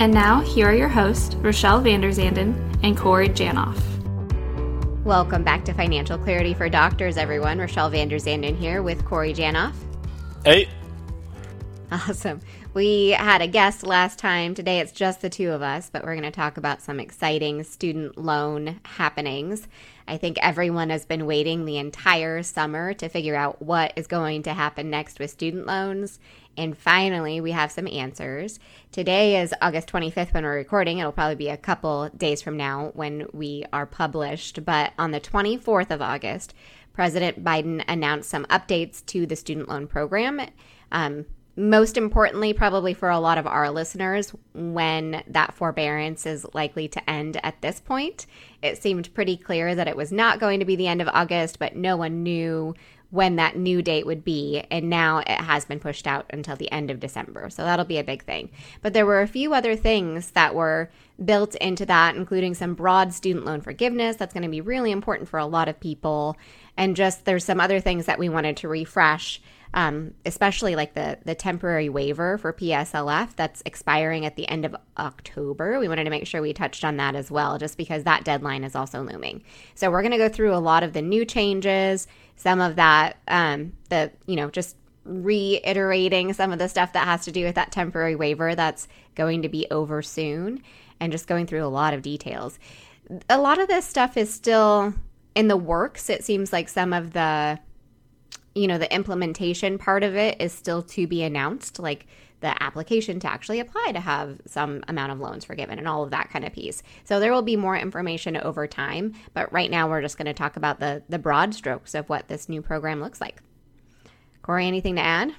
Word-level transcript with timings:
and 0.00 0.14
now, 0.14 0.40
here 0.40 0.66
are 0.66 0.74
your 0.74 0.88
hosts, 0.88 1.34
Rochelle 1.36 1.82
Vanderzanden 1.82 2.54
and 2.82 2.96
Corey 2.96 3.28
Janoff. 3.28 3.78
Welcome 5.04 5.44
back 5.44 5.62
to 5.66 5.74
Financial 5.74 6.16
Clarity 6.16 6.54
for 6.54 6.70
Doctors, 6.70 7.18
everyone. 7.18 7.58
Rochelle 7.58 7.90
Vanderzanden 7.90 8.56
here 8.56 8.82
with 8.82 9.04
Corey 9.04 9.34
Janoff. 9.34 9.74
Hey. 10.42 10.68
Awesome. 11.92 12.40
We 12.72 13.10
had 13.10 13.42
a 13.42 13.48
guest 13.48 13.84
last 13.84 14.16
time. 14.16 14.54
Today 14.54 14.78
it's 14.78 14.92
just 14.92 15.22
the 15.22 15.28
two 15.28 15.50
of 15.50 15.60
us, 15.60 15.90
but 15.90 16.04
we're 16.04 16.14
going 16.14 16.22
to 16.22 16.30
talk 16.30 16.56
about 16.56 16.80
some 16.80 17.00
exciting 17.00 17.64
student 17.64 18.16
loan 18.16 18.78
happenings. 18.84 19.66
I 20.06 20.16
think 20.16 20.38
everyone 20.40 20.90
has 20.90 21.04
been 21.04 21.26
waiting 21.26 21.64
the 21.64 21.78
entire 21.78 22.44
summer 22.44 22.94
to 22.94 23.08
figure 23.08 23.34
out 23.34 23.60
what 23.60 23.92
is 23.96 24.06
going 24.06 24.44
to 24.44 24.54
happen 24.54 24.88
next 24.88 25.18
with 25.18 25.32
student 25.32 25.66
loans. 25.66 26.20
And 26.56 26.78
finally, 26.78 27.40
we 27.40 27.50
have 27.50 27.72
some 27.72 27.88
answers. 27.88 28.60
Today 28.92 29.40
is 29.40 29.52
August 29.60 29.90
25th 29.90 30.32
when 30.32 30.44
we're 30.44 30.54
recording. 30.54 30.98
It'll 30.98 31.10
probably 31.10 31.34
be 31.34 31.48
a 31.48 31.56
couple 31.56 32.08
days 32.10 32.40
from 32.40 32.56
now 32.56 32.92
when 32.94 33.26
we 33.32 33.64
are 33.72 33.86
published. 33.86 34.64
But 34.64 34.92
on 34.96 35.10
the 35.10 35.20
24th 35.20 35.90
of 35.90 36.00
August, 36.00 36.54
President 36.92 37.42
Biden 37.42 37.82
announced 37.88 38.30
some 38.30 38.44
updates 38.44 39.04
to 39.06 39.26
the 39.26 39.34
student 39.34 39.68
loan 39.68 39.88
program. 39.88 40.40
Um, 40.92 41.26
most 41.56 41.96
importantly, 41.96 42.52
probably 42.52 42.94
for 42.94 43.10
a 43.10 43.18
lot 43.18 43.38
of 43.38 43.46
our 43.46 43.70
listeners, 43.70 44.32
when 44.54 45.22
that 45.26 45.54
forbearance 45.54 46.26
is 46.26 46.46
likely 46.54 46.88
to 46.88 47.10
end 47.10 47.38
at 47.42 47.60
this 47.60 47.80
point. 47.80 48.26
It 48.62 48.82
seemed 48.82 49.12
pretty 49.14 49.36
clear 49.36 49.74
that 49.74 49.88
it 49.88 49.96
was 49.96 50.12
not 50.12 50.40
going 50.40 50.60
to 50.60 50.66
be 50.66 50.76
the 50.76 50.86
end 50.86 51.02
of 51.02 51.08
August, 51.08 51.58
but 51.58 51.76
no 51.76 51.96
one 51.96 52.22
knew 52.22 52.74
when 53.10 53.36
that 53.36 53.56
new 53.56 53.82
date 53.82 54.06
would 54.06 54.24
be. 54.24 54.64
And 54.70 54.88
now 54.88 55.18
it 55.18 55.28
has 55.28 55.64
been 55.64 55.80
pushed 55.80 56.06
out 56.06 56.26
until 56.30 56.56
the 56.56 56.70
end 56.70 56.90
of 56.90 57.00
December. 57.00 57.50
So 57.50 57.64
that'll 57.64 57.84
be 57.84 57.98
a 57.98 58.04
big 58.04 58.24
thing. 58.24 58.50
But 58.82 58.92
there 58.92 59.06
were 59.06 59.20
a 59.20 59.26
few 59.26 59.52
other 59.52 59.74
things 59.74 60.30
that 60.32 60.54
were 60.54 60.90
built 61.24 61.56
into 61.56 61.84
that, 61.86 62.14
including 62.14 62.54
some 62.54 62.74
broad 62.74 63.12
student 63.12 63.44
loan 63.44 63.60
forgiveness. 63.60 64.16
That's 64.16 64.32
going 64.32 64.44
to 64.44 64.48
be 64.48 64.60
really 64.60 64.92
important 64.92 65.28
for 65.28 65.38
a 65.38 65.46
lot 65.46 65.68
of 65.68 65.80
people. 65.80 66.36
And 66.76 66.96
just 66.96 67.24
there's 67.24 67.44
some 67.44 67.60
other 67.60 67.80
things 67.80 68.06
that 68.06 68.18
we 68.18 68.28
wanted 68.28 68.56
to 68.58 68.68
refresh. 68.68 69.42
Um, 69.72 70.14
especially 70.26 70.74
like 70.74 70.94
the 70.94 71.18
the 71.24 71.36
temporary 71.36 71.88
waiver 71.88 72.38
for 72.38 72.52
PSLF 72.52 73.36
that's 73.36 73.62
expiring 73.64 74.26
at 74.26 74.34
the 74.34 74.48
end 74.48 74.64
of 74.64 74.74
October. 74.98 75.78
We 75.78 75.86
wanted 75.86 76.04
to 76.04 76.10
make 76.10 76.26
sure 76.26 76.42
we 76.42 76.52
touched 76.52 76.84
on 76.84 76.96
that 76.96 77.14
as 77.14 77.30
well, 77.30 77.56
just 77.56 77.76
because 77.76 78.02
that 78.02 78.24
deadline 78.24 78.64
is 78.64 78.74
also 78.74 79.02
looming. 79.02 79.44
So 79.76 79.90
we're 79.90 80.02
going 80.02 80.10
to 80.10 80.18
go 80.18 80.28
through 80.28 80.54
a 80.54 80.58
lot 80.58 80.82
of 80.82 80.92
the 80.92 81.02
new 81.02 81.24
changes, 81.24 82.08
some 82.34 82.60
of 82.60 82.76
that, 82.76 83.18
um, 83.28 83.74
the, 83.90 84.10
you 84.26 84.34
know, 84.34 84.50
just 84.50 84.76
reiterating 85.04 86.32
some 86.32 86.52
of 86.52 86.58
the 86.58 86.68
stuff 86.68 86.92
that 86.92 87.04
has 87.04 87.24
to 87.24 87.32
do 87.32 87.44
with 87.44 87.54
that 87.54 87.72
temporary 87.72 88.14
waiver 88.14 88.54
that's 88.54 88.88
going 89.14 89.42
to 89.42 89.48
be 89.48 89.66
over 89.70 90.02
soon 90.02 90.62
and 91.00 91.12
just 91.12 91.26
going 91.26 91.46
through 91.46 91.64
a 91.64 91.68
lot 91.68 91.94
of 91.94 92.02
details. 92.02 92.58
A 93.28 93.38
lot 93.38 93.58
of 93.58 93.68
this 93.68 93.86
stuff 93.86 94.16
is 94.16 94.32
still 94.32 94.94
in 95.34 95.48
the 95.48 95.56
works. 95.56 96.10
It 96.10 96.24
seems 96.24 96.52
like 96.52 96.68
some 96.68 96.92
of 96.92 97.12
the, 97.12 97.58
you 98.54 98.66
know, 98.66 98.78
the 98.78 98.92
implementation 98.92 99.78
part 99.78 100.02
of 100.02 100.16
it 100.16 100.40
is 100.40 100.52
still 100.52 100.82
to 100.82 101.06
be 101.06 101.22
announced. 101.22 101.78
Like 101.78 102.06
the 102.40 102.62
application 102.62 103.20
to 103.20 103.30
actually 103.30 103.60
apply 103.60 103.92
to 103.92 104.00
have 104.00 104.40
some 104.46 104.82
amount 104.88 105.12
of 105.12 105.20
loans 105.20 105.44
forgiven 105.44 105.78
and 105.78 105.86
all 105.86 106.02
of 106.02 106.10
that 106.10 106.30
kind 106.30 106.44
of 106.44 106.52
piece. 106.52 106.82
So 107.04 107.20
there 107.20 107.32
will 107.32 107.42
be 107.42 107.56
more 107.56 107.76
information 107.76 108.36
over 108.36 108.66
time, 108.66 109.14
but 109.34 109.52
right 109.52 109.70
now 109.70 109.88
we're 109.88 110.02
just 110.02 110.16
going 110.16 110.26
to 110.26 110.34
talk 110.34 110.56
about 110.56 110.80
the 110.80 111.02
the 111.08 111.18
broad 111.18 111.54
strokes 111.54 111.94
of 111.94 112.08
what 112.08 112.28
this 112.28 112.48
new 112.48 112.62
program 112.62 113.00
looks 113.00 113.20
like. 113.20 113.42
Corey, 114.42 114.66
anything 114.66 114.96
to 114.96 115.02
add? 115.02 115.34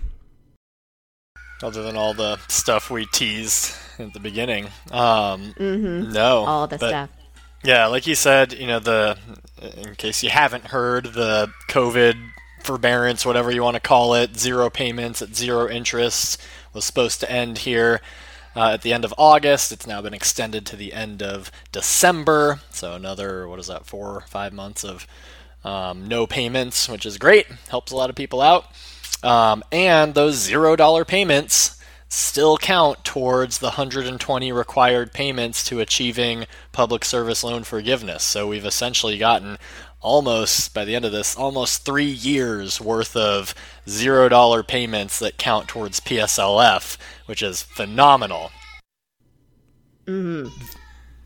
Other 1.63 1.83
than 1.83 1.95
all 1.95 2.13
the 2.13 2.37
stuff 2.47 2.89
we 2.89 3.05
teased 3.07 3.75
at 3.99 4.13
the 4.13 4.19
beginning, 4.19 4.65
um, 4.91 5.53
mm-hmm. 5.57 6.11
no, 6.11 6.45
all 6.45 6.67
the 6.67 6.77
stuff. 6.77 7.09
Yeah, 7.63 7.85
like 7.87 8.07
you 8.07 8.15
said, 8.15 8.53
you 8.53 8.65
know 8.65 8.79
the 8.79 9.17
in 9.77 9.95
case 9.95 10.23
you 10.23 10.29
haven't 10.29 10.65
heard 10.65 11.05
the 11.05 11.51
COVID 11.69 12.15
forbearance, 12.61 13.25
whatever 13.25 13.51
you 13.51 13.63
want 13.63 13.75
to 13.75 13.81
call 13.81 14.13
it, 14.13 14.37
zero 14.37 14.69
payments 14.69 15.21
at 15.21 15.35
zero 15.35 15.69
interest 15.69 16.41
was 16.73 16.85
supposed 16.85 17.19
to 17.19 17.31
end 17.31 17.59
here 17.59 18.01
uh, 18.55 18.71
at 18.71 18.81
the 18.81 18.93
end 18.93 19.05
of 19.05 19.13
August. 19.17 19.71
It's 19.71 19.87
now 19.87 20.01
been 20.01 20.13
extended 20.13 20.65
to 20.67 20.75
the 20.75 20.93
end 20.93 21.21
of 21.21 21.51
December. 21.71 22.59
So 22.69 22.93
another, 22.93 23.47
what 23.47 23.59
is 23.59 23.67
that, 23.67 23.85
four 23.85 24.15
or 24.15 24.21
five 24.21 24.53
months 24.53 24.83
of 24.83 25.07
um, 25.63 26.07
no 26.07 26.25
payments, 26.25 26.89
which 26.89 27.05
is 27.05 27.17
great. 27.17 27.47
Helps 27.69 27.91
a 27.91 27.95
lot 27.95 28.09
of 28.09 28.15
people 28.15 28.41
out. 28.41 28.65
Um, 29.23 29.63
and 29.71 30.13
those 30.13 30.35
zero 30.35 30.75
dollar 30.75 31.05
payments 31.05 31.77
still 32.09 32.57
count 32.57 33.05
towards 33.05 33.59
the 33.59 33.67
120 33.67 34.51
required 34.51 35.13
payments 35.13 35.63
to 35.63 35.79
achieving 35.79 36.45
public 36.73 37.05
service 37.05 37.43
loan 37.43 37.63
forgiveness. 37.63 38.23
So 38.23 38.47
we've 38.47 38.65
essentially 38.65 39.17
gotten 39.17 39.57
almost 40.01 40.73
by 40.73 40.83
the 40.83 40.95
end 40.95 41.05
of 41.05 41.11
this 41.11 41.35
almost 41.35 41.85
three 41.85 42.05
years 42.05 42.81
worth 42.81 43.15
of 43.15 43.53
zero 43.87 44.27
dollar 44.27 44.63
payments 44.63 45.19
that 45.19 45.37
count 45.37 45.67
towards 45.67 45.99
PSLF, 45.99 46.97
which 47.27 47.41
is 47.41 47.61
phenomenal. 47.61 48.51
Mm-hmm. 50.05 50.49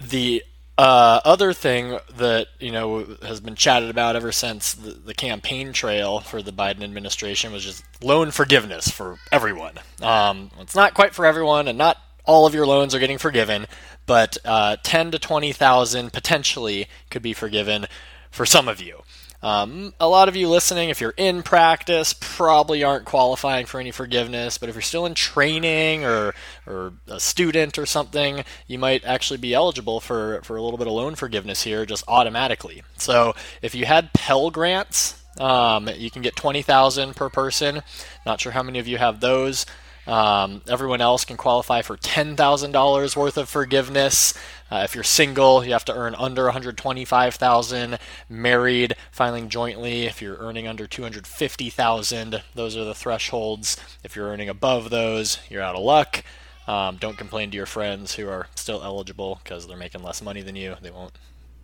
The 0.07 0.43
uh, 0.77 1.21
other 1.23 1.53
thing 1.53 1.97
that 2.17 2.47
you 2.59 2.71
know 2.71 3.05
has 3.21 3.39
been 3.39 3.55
chatted 3.55 3.89
about 3.89 4.17
ever 4.17 4.31
since 4.31 4.73
the, 4.73 4.91
the, 4.91 5.13
campaign 5.13 5.71
trail 5.71 6.19
for 6.19 6.41
the 6.41 6.51
Biden 6.51 6.83
administration 6.83 7.53
was 7.53 7.63
just 7.63 7.83
loan 8.03 8.31
forgiveness 8.31 8.89
for 8.89 9.17
everyone. 9.31 9.75
Um, 10.01 10.51
it's 10.59 10.75
not 10.75 10.93
quite 10.93 11.15
for 11.15 11.25
everyone, 11.25 11.69
and 11.69 11.77
not 11.77 11.97
all 12.25 12.45
of 12.45 12.53
your 12.53 12.67
loans 12.67 12.93
are 12.93 12.99
getting 12.99 13.17
forgiven, 13.17 13.67
but 14.05 14.37
uh, 14.43 14.75
ten 14.83 15.11
to 15.11 15.19
twenty 15.19 15.53
thousand 15.53 16.11
potentially 16.11 16.87
could 17.09 17.21
be 17.21 17.31
forgiven 17.31 17.87
for 18.35 18.45
some 18.45 18.67
of 18.67 18.81
you. 18.81 19.01
Um, 19.41 19.93
a 19.99 20.07
lot 20.07 20.27
of 20.27 20.35
you 20.35 20.49
listening, 20.49 20.89
if 20.89 20.99
you're 20.99 21.13
in 21.17 21.43
practice, 21.43 22.15
probably 22.19 22.83
aren't 22.83 23.05
qualifying 23.05 23.67
for 23.67 23.79
any 23.79 23.91
forgiveness, 23.91 24.57
but 24.57 24.69
if 24.69 24.75
you're 24.75 24.81
still 24.81 25.05
in 25.05 25.13
training 25.13 26.03
or, 26.03 26.33
or 26.65 26.93
a 27.07 27.19
student 27.19 27.77
or 27.77 27.85
something, 27.85 28.43
you 28.65 28.79
might 28.79 29.05
actually 29.05 29.37
be 29.37 29.53
eligible 29.53 29.99
for, 29.99 30.41
for 30.43 30.57
a 30.57 30.63
little 30.63 30.79
bit 30.79 30.87
of 30.87 30.93
loan 30.93 31.13
forgiveness 31.13 31.61
here 31.61 31.85
just 31.85 32.03
automatically. 32.07 32.81
So 32.97 33.35
if 33.61 33.75
you 33.75 33.85
had 33.85 34.13
Pell 34.13 34.49
Grants, 34.49 35.21
um, 35.39 35.89
you 35.95 36.09
can 36.09 36.23
get 36.23 36.35
20000 36.35 37.15
per 37.15 37.29
person. 37.29 37.83
Not 38.25 38.41
sure 38.41 38.51
how 38.51 38.63
many 38.63 38.79
of 38.79 38.87
you 38.87 38.97
have 38.97 39.19
those. 39.19 39.65
Um, 40.07 40.61
everyone 40.67 41.01
else 41.01 41.25
can 41.25 41.37
qualify 41.37 41.81
for 41.81 41.97
$10,000 41.97 43.15
worth 43.15 43.37
of 43.37 43.49
forgiveness. 43.49 44.33
Uh, 44.71 44.81
if 44.83 44.95
you're 44.95 45.03
single, 45.03 45.63
you 45.63 45.73
have 45.73 45.85
to 45.85 45.95
earn 45.95 46.15
under 46.15 46.45
125,000. 46.45 47.99
Married, 48.29 48.95
filing 49.11 49.49
jointly. 49.49 50.05
If 50.05 50.21
you're 50.21 50.37
earning 50.37 50.67
under 50.67 50.87
250,000, 50.87 52.41
those 52.55 52.75
are 52.75 52.83
the 52.83 52.95
thresholds. 52.95 53.77
If 54.03 54.15
you're 54.15 54.27
earning 54.27 54.49
above 54.49 54.89
those, 54.89 55.39
you're 55.49 55.61
out 55.61 55.75
of 55.75 55.83
luck. 55.83 56.23
Um, 56.67 56.97
don't 56.97 57.17
complain 57.17 57.51
to 57.51 57.57
your 57.57 57.67
friends 57.67 58.15
who 58.15 58.27
are 58.27 58.47
still 58.55 58.81
eligible 58.83 59.39
because 59.43 59.67
they're 59.67 59.77
making 59.77 60.01
less 60.01 60.21
money 60.21 60.41
than 60.41 60.55
you. 60.55 60.75
They 60.81 60.89
won't 60.89 61.13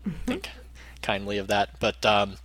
mm-hmm. 0.08 0.18
think 0.26 0.50
kindly 1.02 1.40
of 1.40 1.48
that. 1.48 1.80
But 1.80 2.06
um, 2.06 2.36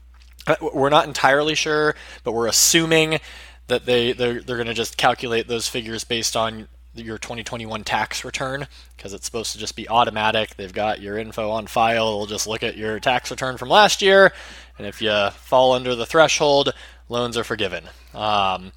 we're 0.61 0.89
not 0.89 1.07
entirely 1.07 1.55
sure, 1.55 1.95
but 2.25 2.33
we're 2.33 2.47
assuming 2.47 3.21
that 3.69 3.85
they 3.85 4.13
they're, 4.13 4.41
they're 4.41 4.57
going 4.57 4.69
to 4.69 4.75
just 4.75 4.97
calculate 4.97 5.49
those 5.49 5.69
figures 5.69 6.05
based 6.05 6.37
on 6.37 6.69
your 6.99 7.19
2021 7.19 7.85
tax 7.85 8.25
return 8.25 8.67
because 8.97 9.13
it's 9.13 9.27
supposed 9.27 9.53
to 9.53 9.59
just 9.59 9.77
be 9.77 9.89
automatic. 9.89 10.57
They've 10.57 10.73
got 10.73 11.01
your 11.01 11.19
info 11.19 11.51
on 11.51 11.67
file. 11.67 12.19
They'll 12.19 12.27
just 12.27 12.47
look 12.47 12.63
at 12.63 12.77
your 12.77 13.01
tax 13.01 13.31
return 13.31 13.57
from 13.57 13.69
last 13.69 14.03
year, 14.03 14.33
and 14.79 14.87
if 14.87 15.01
you 15.03 15.31
fall 15.31 15.73
under 15.73 15.95
the 15.95 16.07
threshold, 16.07 16.73
loans 17.09 17.37
are 17.37 17.45
forgiven. 17.45 17.85
Um, 18.15 18.73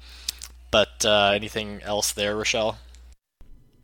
but 0.70 1.04
uh, 1.04 1.32
anything 1.34 1.80
else 1.82 2.12
there, 2.12 2.36
Rochelle? 2.36 2.78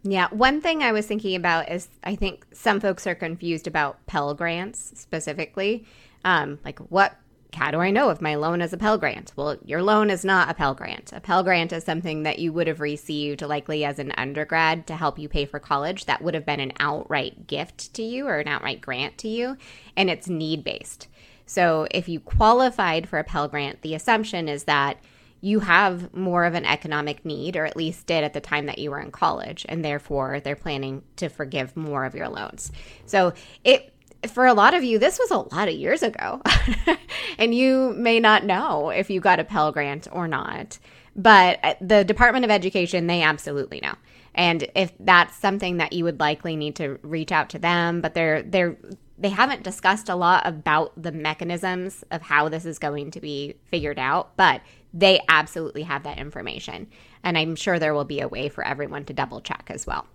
Yeah, 0.03 0.29
one 0.31 0.61
thing 0.61 0.83
I 0.83 0.93
was 0.93 1.07
thinking 1.07 1.35
about 1.35 1.71
is 1.71 1.89
I 2.05 2.15
think 2.15 2.47
some 2.53 2.79
folks 2.79 3.07
are 3.07 3.15
confused 3.15 3.67
about 3.67 4.05
Pell 4.07 4.35
Grants 4.35 4.93
specifically. 4.95 5.85
Um, 6.25 6.61
like, 6.65 6.79
what 6.79 7.17
how 7.55 7.71
do 7.71 7.79
I 7.79 7.91
know 7.91 8.11
if 8.11 8.21
my 8.21 8.35
loan 8.35 8.61
is 8.61 8.73
a 8.73 8.77
Pell 8.77 8.99
Grant? 8.99 9.33
Well, 9.37 9.57
your 9.65 9.83
loan 9.83 10.11
is 10.11 10.25
not 10.25 10.51
a 10.51 10.55
Pell 10.55 10.75
Grant. 10.75 11.13
A 11.13 11.21
Pell 11.21 11.43
Grant 11.43 11.73
is 11.73 11.85
something 11.85 12.23
that 12.25 12.39
you 12.39 12.53
would 12.53 12.67
have 12.67 12.81
received 12.81 13.43
likely 13.43 13.85
as 13.85 13.99
an 13.99 14.13
undergrad 14.17 14.87
to 14.87 14.97
help 14.97 15.19
you 15.19 15.29
pay 15.29 15.47
for 15.47 15.59
college. 15.59 16.07
That 16.07 16.23
would 16.23 16.35
have 16.35 16.47
been 16.47 16.61
an 16.61 16.73
outright 16.79 17.47
gift 17.47 17.95
to 17.95 18.03
you 18.03 18.27
or 18.27 18.39
an 18.39 18.49
outright 18.49 18.81
grant 18.81 19.19
to 19.19 19.29
you, 19.29 19.57
and 19.97 20.11
it's 20.11 20.29
need 20.29 20.65
based. 20.65 21.09
So 21.47 21.87
if 21.91 22.09
you 22.09 22.21
qualified 22.21 23.09
for 23.09 23.19
a 23.19 23.25
Pell 23.25 23.49
Grant, 23.49 23.83
the 23.83 23.95
assumption 23.95 24.49
is 24.49 24.65
that 24.65 24.99
you 25.41 25.61
have 25.61 26.13
more 26.15 26.45
of 26.45 26.55
an 26.55 26.65
economic 26.65 27.25
need, 27.25 27.57
or 27.57 27.67
at 27.67 27.77
least 27.77 28.07
did 28.07 28.25
at 28.25 28.33
the 28.33 28.41
time 28.41 28.67
that 28.67 28.79
you 28.79 28.91
were 28.91 29.01
in 29.01 29.11
college, 29.11 29.65
and 29.69 29.85
therefore 29.85 30.41
they're 30.41 30.57
planning 30.57 31.03
to 31.17 31.29
forgive 31.29 31.77
more 31.77 32.05
of 32.05 32.15
your 32.15 32.29
loans. 32.29 32.73
So 33.05 33.33
it 33.63 33.93
for 34.31 34.47
a 34.47 34.55
lot 34.55 34.75
of 34.75 34.85
you, 34.85 34.99
this 34.99 35.19
was 35.19 35.31
a 35.31 35.55
lot 35.55 35.69
of 35.69 35.75
years 35.75 36.03
ago. 36.03 36.43
and 37.39 37.55
you 37.55 37.95
may 37.97 38.21
not 38.21 38.45
know 38.45 38.91
if 38.91 39.11
you 39.11 39.21
got 39.21 39.41
a 39.41 39.45
Pell 39.45 39.73
Grant 39.73 40.09
or 40.13 40.29
not. 40.29 40.79
But 41.15 41.59
uh, 41.63 41.75
the 41.81 42.05
Department 42.05 42.45
of 42.45 42.51
Education, 42.51 43.07
they 43.07 43.23
absolutely 43.23 43.81
know. 43.81 43.95
And 44.35 44.69
if 44.75 44.93
that's 45.01 45.35
something 45.37 45.79
that 45.79 45.95
you 45.95 46.05
would 46.05 46.21
likely 46.21 46.57
need 46.57 46.77
to 46.77 46.99
reach 47.03 47.33
out 47.33 47.49
to 47.51 47.59
them, 47.59 48.03
but 48.03 48.13
they're 48.13 48.43
they're 48.43 48.77
they 49.19 49.31
haven't 49.31 49.63
discussed 49.63 50.11
a 50.11 50.15
lot 50.15 50.47
about 50.47 50.93
the 51.03 51.11
mechanisms 51.11 52.05
of 52.11 52.21
how 52.21 52.51
this 52.51 52.67
is 52.67 52.79
going 52.79 53.11
to 53.13 53.21
be 53.21 53.55
figured 53.65 53.99
out, 53.99 54.37
but 54.37 54.61
they 54.93 55.21
absolutely 55.29 55.85
have 55.85 56.03
that 56.03 56.19
information. 56.19 56.87
And 57.23 57.39
I'm 57.39 57.57
sure 57.57 57.79
there 57.79 57.95
will 57.95 58.05
be 58.05 58.21
a 58.21 58.29
way 58.29 58.51
for 58.51 58.63
everyone 58.63 59.07
to 59.07 59.15
double 59.15 59.41
check 59.41 59.71
as 59.71 59.87
well. 59.87 60.07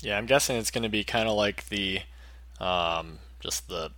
Yeah, 0.00 0.18
I'm 0.18 0.26
guessing 0.26 0.56
it's 0.56 0.70
going 0.70 0.82
to 0.82 0.88
be 0.88 1.02
kind 1.02 1.28
of 1.28 1.34
like 1.34 1.68
the 1.70 2.00
um, 2.60 3.18
just 3.40 3.68
the 3.68 3.90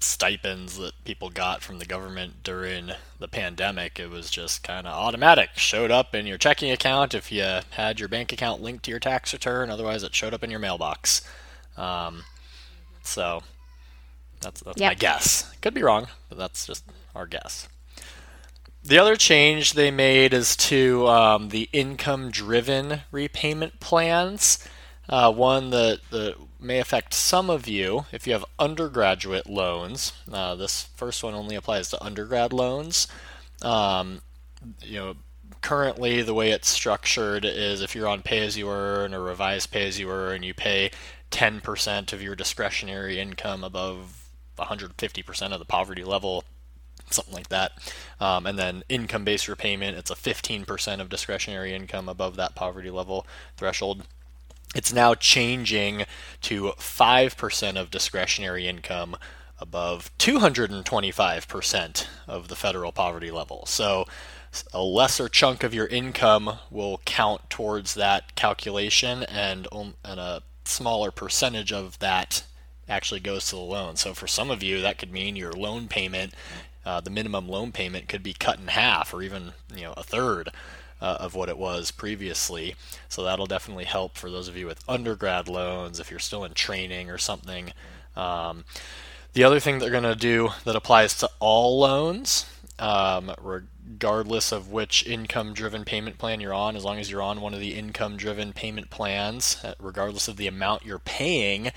stipends 0.00 0.76
that 0.76 0.92
people 1.04 1.30
got 1.30 1.62
from 1.62 1.78
the 1.78 1.86
government 1.86 2.42
during 2.42 2.90
the 3.18 3.28
pandemic. 3.28 3.98
It 3.98 4.10
was 4.10 4.30
just 4.30 4.62
kind 4.62 4.86
of 4.86 4.92
automatic. 4.92 5.50
Showed 5.54 5.90
up 5.90 6.14
in 6.14 6.26
your 6.26 6.38
checking 6.38 6.70
account 6.70 7.14
if 7.14 7.32
you 7.32 7.60
had 7.70 7.98
your 7.98 8.08
bank 8.08 8.32
account 8.32 8.60
linked 8.60 8.84
to 8.84 8.90
your 8.90 9.00
tax 9.00 9.32
return. 9.32 9.70
Otherwise, 9.70 10.02
it 10.02 10.14
showed 10.14 10.34
up 10.34 10.44
in 10.44 10.50
your 10.50 10.60
mailbox. 10.60 11.22
Um, 11.76 12.24
so 13.02 13.42
that's 14.40 14.60
that's 14.60 14.80
yep. 14.80 14.90
my 14.90 14.94
guess. 14.94 15.50
Could 15.60 15.74
be 15.74 15.82
wrong, 15.82 16.08
but 16.28 16.38
that's 16.38 16.66
just 16.66 16.84
our 17.14 17.26
guess. 17.26 17.68
The 18.82 18.98
other 18.98 19.16
change 19.16 19.72
they 19.72 19.90
made 19.90 20.34
is 20.34 20.54
to 20.56 21.08
um, 21.08 21.48
the 21.48 21.70
income-driven 21.72 23.00
repayment 23.10 23.80
plans. 23.80 24.58
Uh, 25.08 25.32
one 25.32 25.70
that, 25.70 26.00
that 26.10 26.36
may 26.64 26.78
affect 26.78 27.14
some 27.14 27.50
of 27.50 27.68
you 27.68 28.06
if 28.12 28.26
you 28.26 28.32
have 28.32 28.44
undergraduate 28.58 29.48
loans. 29.48 30.12
Uh, 30.30 30.54
this 30.54 30.84
first 30.96 31.22
one 31.22 31.34
only 31.34 31.54
applies 31.54 31.90
to 31.90 32.02
undergrad 32.02 32.52
loans. 32.52 33.06
Um, 33.62 34.22
you 34.80 34.98
know, 34.98 35.14
currently 35.60 36.22
the 36.22 36.34
way 36.34 36.50
it's 36.50 36.68
structured 36.68 37.44
is 37.44 37.80
if 37.80 37.94
you're 37.94 38.08
on 38.08 38.22
pay 38.22 38.44
as 38.44 38.56
you 38.56 38.70
earn 38.70 39.14
or 39.14 39.20
revised 39.20 39.70
pay 39.70 39.86
as 39.86 39.98
you 39.98 40.10
earn, 40.10 40.42
you 40.42 40.54
pay 40.54 40.90
10% 41.30 42.12
of 42.12 42.22
your 42.22 42.34
discretionary 42.34 43.18
income 43.18 43.64
above 43.64 44.30
150% 44.58 45.52
of 45.52 45.58
the 45.58 45.64
poverty 45.64 46.04
level 46.04 46.44
something 47.10 47.34
like 47.34 47.48
that. 47.48 47.72
Um, 48.20 48.46
and 48.46 48.58
then 48.58 48.82
income 48.88 49.24
based 49.24 49.48
repayment, 49.48 49.96
it's 49.96 50.10
a 50.10 50.14
15% 50.14 51.00
of 51.00 51.08
discretionary 51.08 51.74
income 51.74 52.08
above 52.08 52.36
that 52.36 52.54
poverty 52.54 52.90
level 52.90 53.26
threshold. 53.56 54.04
It's 54.74 54.92
now 54.92 55.14
changing 55.14 56.04
to 56.42 56.72
5% 56.78 57.76
of 57.80 57.90
discretionary 57.90 58.66
income 58.66 59.16
above 59.60 60.10
225% 60.18 62.06
of 62.26 62.48
the 62.48 62.56
federal 62.56 62.92
poverty 62.92 63.30
level. 63.30 63.64
So 63.66 64.06
a 64.72 64.82
lesser 64.82 65.28
chunk 65.28 65.62
of 65.62 65.74
your 65.74 65.86
income 65.86 66.58
will 66.70 67.00
count 67.04 67.48
towards 67.50 67.94
that 67.94 68.34
calculation, 68.34 69.22
and, 69.24 69.66
and 69.72 69.94
a 70.20 70.42
smaller 70.64 71.10
percentage 71.10 71.72
of 71.72 71.98
that 72.00 72.44
actually 72.88 73.20
goes 73.20 73.48
to 73.48 73.56
the 73.56 73.62
loan. 73.62 73.96
So 73.96 74.12
for 74.12 74.26
some 74.26 74.50
of 74.50 74.62
you, 74.62 74.80
that 74.80 74.98
could 74.98 75.12
mean 75.12 75.36
your 75.36 75.52
loan 75.52 75.88
payment, 75.88 76.34
uh, 76.84 77.00
the 77.00 77.10
minimum 77.10 77.48
loan 77.48 77.72
payment, 77.72 78.08
could 78.08 78.22
be 78.22 78.34
cut 78.34 78.58
in 78.58 78.68
half 78.68 79.14
or 79.14 79.22
even 79.22 79.52
you 79.74 79.84
know 79.84 79.94
a 79.96 80.02
third 80.02 80.50
uh, 81.00 81.18
of 81.20 81.34
what 81.34 81.48
it 81.48 81.58
was 81.58 81.90
previously. 81.90 82.74
So 83.08 83.22
that'll 83.22 83.46
definitely 83.46 83.84
help 83.84 84.16
for 84.16 84.30
those 84.30 84.48
of 84.48 84.56
you 84.56 84.66
with 84.66 84.88
undergrad 84.88 85.48
loans 85.48 86.00
if 86.00 86.10
you're 86.10 86.20
still 86.20 86.44
in 86.44 86.54
training 86.54 87.10
or 87.10 87.18
something. 87.18 87.72
Um, 88.16 88.64
the 89.32 89.44
other 89.44 89.60
thing 89.60 89.78
they're 89.78 89.90
going 89.90 90.04
to 90.04 90.14
do 90.14 90.50
that 90.64 90.76
applies 90.76 91.18
to 91.18 91.30
all 91.40 91.80
loans, 91.80 92.46
um, 92.78 93.32
regardless 93.40 94.52
of 94.52 94.70
which 94.70 95.06
income 95.06 95.52
driven 95.54 95.84
payment 95.84 96.18
plan 96.18 96.40
you're 96.40 96.54
on, 96.54 96.76
as 96.76 96.84
long 96.84 96.98
as 96.98 97.10
you're 97.10 97.22
on 97.22 97.40
one 97.40 97.52
of 97.52 97.60
the 97.60 97.74
income 97.74 98.16
driven 98.16 98.52
payment 98.52 98.90
plans, 98.90 99.58
uh, 99.64 99.74
regardless 99.80 100.28
of 100.28 100.36
the 100.36 100.46
amount 100.46 100.84
you're 100.84 101.00
paying, 101.00 101.72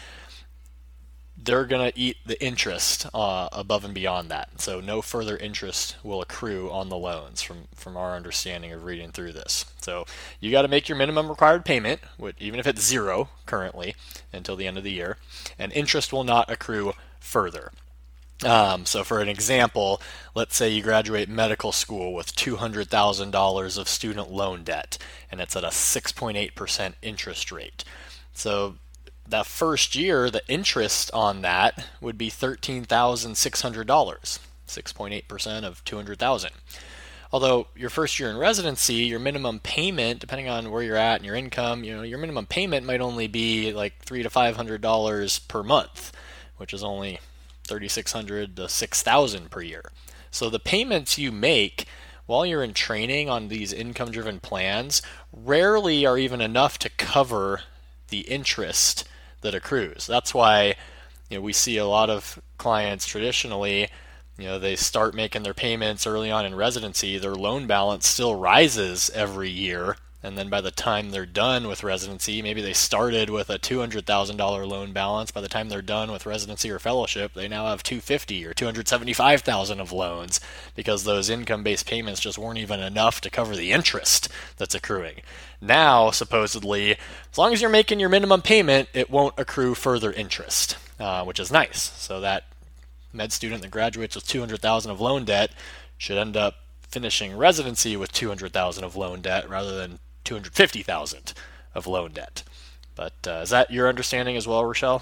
they're 1.41 1.65
going 1.65 1.91
to 1.91 1.97
eat 1.97 2.17
the 2.25 2.43
interest 2.43 3.05
uh, 3.13 3.47
above 3.51 3.85
and 3.85 3.93
beyond 3.93 4.29
that. 4.29 4.59
So 4.59 4.79
no 4.79 5.01
further 5.01 5.37
interest 5.37 5.95
will 6.03 6.21
accrue 6.21 6.69
on 6.71 6.89
the 6.89 6.97
loans 6.97 7.41
from, 7.41 7.67
from 7.75 7.95
our 7.95 8.15
understanding 8.15 8.71
of 8.71 8.83
reading 8.83 9.11
through 9.11 9.33
this. 9.33 9.65
So 9.79 10.05
you 10.39 10.51
got 10.51 10.63
to 10.63 10.67
make 10.67 10.89
your 10.89 10.97
minimum 10.97 11.29
required 11.29 11.63
payment, 11.63 12.01
which, 12.17 12.35
even 12.39 12.59
if 12.59 12.67
it's 12.67 12.81
zero 12.81 13.29
currently, 13.45 13.95
until 14.33 14.55
the 14.55 14.67
end 14.67 14.77
of 14.77 14.83
the 14.83 14.91
year, 14.91 15.17
and 15.59 15.71
interest 15.73 16.11
will 16.11 16.23
not 16.23 16.49
accrue 16.49 16.93
further. 17.19 17.71
Um, 18.45 18.85
so, 18.85 19.03
for 19.03 19.19
an 19.19 19.29
example, 19.29 19.99
let's 20.35 20.55
say 20.55 20.69
you 20.69 20.83
graduate 20.83 21.27
medical 21.27 21.71
school 21.71 22.13
with 22.13 22.35
$200,000 22.35 23.77
of 23.79 23.87
student 23.87 24.31
loan 24.31 24.63
debt, 24.63 24.99
and 25.31 25.41
it's 25.41 25.55
at 25.55 25.63
a 25.63 25.69
6.8% 25.69 26.93
interest 27.01 27.51
rate. 27.51 27.83
So, 28.33 28.75
that 29.29 29.45
first 29.45 29.95
year, 29.95 30.29
the 30.29 30.41
interest 30.47 31.11
on 31.13 31.41
that 31.41 31.87
would 32.01 32.17
be 32.17 32.29
$13,600, 32.29 34.39
6.8% 34.67 35.63
of 35.63 35.83
200,000. 35.83 36.51
Although 37.31 37.67
your 37.75 37.89
first 37.89 38.19
year 38.19 38.29
in 38.29 38.37
residency, 38.37 38.95
your 38.95 39.19
minimum 39.19 39.59
payment, 39.59 40.19
depending 40.19 40.47
on 40.47 40.71
where 40.71 40.81
you're 40.81 40.95
at 40.95 41.17
and 41.17 41.25
your 41.25 41.35
income, 41.35 41.83
you 41.83 41.93
know, 41.93 42.03
your 42.03 42.19
minimum 42.19 42.45
payment 42.45 42.85
might 42.85 43.01
only 43.01 43.27
be 43.27 43.73
like 43.73 43.99
three 43.99 44.23
to 44.23 44.29
five 44.29 44.55
hundred 44.55 44.79
dollars 44.79 45.39
per 45.39 45.61
month, 45.61 46.13
which 46.55 46.73
is 46.73 46.85
only 46.85 47.19
thirty-six 47.65 48.13
hundred 48.13 48.55
to 48.55 48.69
six 48.69 49.03
thousand 49.03 49.51
per 49.51 49.61
year. 49.61 49.91
So 50.31 50.49
the 50.49 50.59
payments 50.59 51.17
you 51.17 51.33
make 51.33 51.85
while 52.27 52.45
you're 52.45 52.63
in 52.63 52.73
training 52.73 53.29
on 53.29 53.49
these 53.49 53.73
income-driven 53.73 54.39
plans 54.39 55.01
rarely 55.33 56.05
are 56.05 56.17
even 56.17 56.39
enough 56.39 56.79
to 56.79 56.89
cover 56.89 57.61
the 58.09 58.21
interest 58.21 59.05
that 59.41 59.55
accrues. 59.55 60.07
That's 60.07 60.33
why 60.33 60.75
you 61.29 61.37
know 61.37 61.41
we 61.41 61.53
see 61.53 61.77
a 61.77 61.85
lot 61.85 62.09
of 62.09 62.39
clients 62.57 63.05
traditionally 63.05 63.89
you 64.37 64.45
know 64.45 64.59
they 64.59 64.75
start 64.75 65.13
making 65.13 65.43
their 65.43 65.53
payments 65.53 66.07
early 66.07 66.31
on 66.31 66.45
in 66.45 66.55
residency 66.55 67.17
their 67.17 67.35
loan 67.35 67.67
balance 67.67 68.07
still 68.07 68.35
rises 68.35 69.09
every 69.13 69.49
year 69.49 69.97
and 70.27 70.37
then 70.37 70.49
by 70.49 70.61
the 70.61 70.71
time 70.71 71.09
they're 71.09 71.25
done 71.25 71.67
with 71.67 71.83
residency 71.83 72.41
maybe 72.41 72.61
they 72.61 72.73
started 72.73 73.29
with 73.29 73.49
a 73.49 73.57
$200,000 73.57 74.67
loan 74.67 74.91
balance 74.91 75.31
by 75.31 75.41
the 75.41 75.47
time 75.47 75.69
they're 75.69 75.81
done 75.81 76.11
with 76.11 76.25
residency 76.25 76.69
or 76.69 76.79
fellowship 76.79 77.33
they 77.33 77.47
now 77.47 77.65
have 77.67 77.81
250 77.81 78.45
or 78.45 78.53
275,000 78.53 79.79
of 79.79 79.91
loans 79.91 80.39
because 80.75 81.03
those 81.03 81.29
income-based 81.29 81.87
payments 81.87 82.21
just 82.21 82.37
weren't 82.37 82.59
even 82.59 82.79
enough 82.79 83.21
to 83.21 83.29
cover 83.29 83.55
the 83.55 83.71
interest 83.71 84.29
that's 84.57 84.75
accruing 84.75 85.21
now, 85.61 86.11
supposedly, 86.11 86.91
as 86.91 87.37
long 87.37 87.51
as 87.53 87.61
you're 87.61 87.69
making 87.69 87.99
your 87.99 88.09
minimum 88.09 88.41
payment, 88.41 88.89
it 88.93 89.09
won't 89.09 89.33
accrue 89.37 89.73
further 89.73 90.11
interest, 90.11 90.77
uh, 90.99 91.23
which 91.23 91.39
is 91.39 91.51
nice. 91.51 91.91
So 91.97 92.21
that 92.21 92.45
med 93.11 93.31
student 93.31 93.61
that 93.63 93.71
graduates 93.71 94.15
with 94.15 94.27
200,000 94.27 94.91
of 94.91 95.01
loan 95.01 95.25
debt 95.25 95.51
should 95.97 96.17
end 96.17 96.37
up 96.37 96.55
finishing 96.87 97.35
residency 97.35 97.97
with 97.97 98.11
200,000 98.11 98.83
of 98.83 98.95
loan 98.95 99.21
debt 99.21 99.49
rather 99.49 99.75
than 99.75 99.99
250,000 100.27 101.33
of 101.73 101.87
loan 101.87 102.11
debt. 102.11 102.43
But 102.95 103.15
uh, 103.25 103.39
is 103.43 103.49
that 103.51 103.71
your 103.71 103.87
understanding 103.87 104.35
as 104.35 104.45
well, 104.45 104.65
Rochelle? 104.65 105.01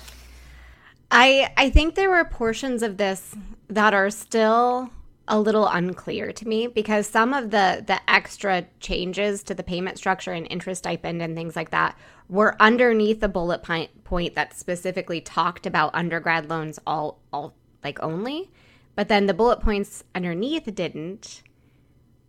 I 1.10 1.52
I 1.58 1.70
think 1.70 1.96
there 1.96 2.10
were 2.10 2.24
portions 2.26 2.84
of 2.84 2.98
this 2.98 3.36
that 3.70 3.94
are 3.94 4.10
still 4.10 4.92
a 5.28 5.40
little 5.40 5.68
unclear 5.68 6.32
to 6.32 6.48
me 6.48 6.68
because 6.68 7.08
some 7.08 7.34
of 7.34 7.50
the 7.50 7.84
the 7.86 8.00
extra 8.08 8.66
changes 8.80 9.42
to 9.44 9.56
the 9.56 9.64
payment 9.64 9.98
structure 9.98 10.32
and 10.32 10.46
interest 10.50 10.80
stipend 10.80 11.22
and 11.22 11.36
things 11.36 11.56
like 11.56 11.72
that 11.72 11.98
were 12.30 12.56
underneath 12.60 13.20
the 13.20 13.28
bullet 13.28 13.64
point 13.64 14.04
point 14.04 14.36
that 14.36 14.56
specifically 14.56 15.22
talked 15.22 15.66
about 15.66 15.96
undergrad 15.96 16.50
loans 16.50 16.80
all 16.86 17.20
all 17.34 17.56
like 17.84 18.02
only 18.04 18.52
but 18.96 19.08
then 19.08 19.26
the 19.26 19.34
bullet 19.34 19.60
points 19.60 20.04
underneath 20.14 20.74
didn't 20.76 21.42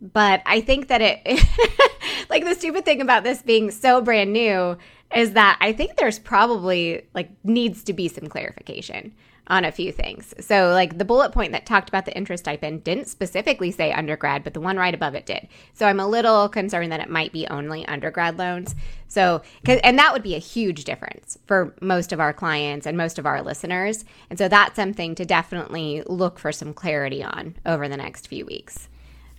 but 0.01 0.41
i 0.45 0.61
think 0.61 0.87
that 0.87 1.01
it 1.01 1.21
like 2.29 2.43
the 2.43 2.55
stupid 2.55 2.85
thing 2.85 3.01
about 3.01 3.23
this 3.23 3.41
being 3.41 3.71
so 3.71 4.01
brand 4.01 4.31
new 4.31 4.77
is 5.15 5.33
that 5.33 5.57
i 5.61 5.71
think 5.71 5.95
there's 5.95 6.19
probably 6.19 7.05
like 7.13 7.29
needs 7.43 7.83
to 7.83 7.93
be 7.93 8.07
some 8.07 8.27
clarification 8.27 9.13
on 9.49 9.63
a 9.65 9.71
few 9.71 9.91
things. 9.91 10.33
So, 10.39 10.71
like 10.71 10.97
the 10.97 11.05
bullet 11.05 11.31
point 11.31 11.53
that 11.53 11.65
talked 11.65 11.89
about 11.89 12.05
the 12.05 12.15
interest 12.15 12.43
stipend 12.43 12.83
didn't 12.83 13.07
specifically 13.07 13.71
say 13.71 13.91
undergrad, 13.91 14.43
but 14.43 14.53
the 14.53 14.59
one 14.59 14.77
right 14.77 14.93
above 14.93 15.15
it 15.15 15.25
did. 15.25 15.47
So, 15.73 15.85
I'm 15.85 15.99
a 15.99 16.07
little 16.07 16.49
concerned 16.49 16.91
that 16.91 16.99
it 16.99 17.09
might 17.09 17.31
be 17.31 17.47
only 17.47 17.85
undergrad 17.87 18.37
loans. 18.37 18.75
So, 19.07 19.41
and 19.65 19.97
that 19.97 20.13
would 20.13 20.23
be 20.23 20.35
a 20.35 20.39
huge 20.39 20.83
difference 20.83 21.37
for 21.45 21.73
most 21.81 22.11
of 22.11 22.19
our 22.19 22.33
clients 22.33 22.85
and 22.85 22.97
most 22.97 23.17
of 23.17 23.25
our 23.25 23.41
listeners. 23.41 24.03
And 24.29 24.37
so, 24.37 24.47
that's 24.47 24.75
something 24.75 25.15
to 25.15 25.25
definitely 25.25 26.03
look 26.07 26.39
for 26.39 26.51
some 26.51 26.73
clarity 26.73 27.23
on 27.23 27.55
over 27.65 27.87
the 27.87 27.97
next 27.97 28.27
few 28.27 28.45
weeks. 28.45 28.89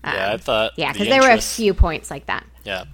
Yeah, 0.05 0.26
um, 0.26 0.35
I 0.35 0.37
thought. 0.37 0.73
Yeah, 0.76 0.93
because 0.93 1.07
the 1.07 1.11
there 1.11 1.23
were 1.23 1.35
a 1.35 1.40
few 1.40 1.75
points 1.75 2.11
like 2.11 2.26
that. 2.26 2.47
Yeah, 2.64 2.85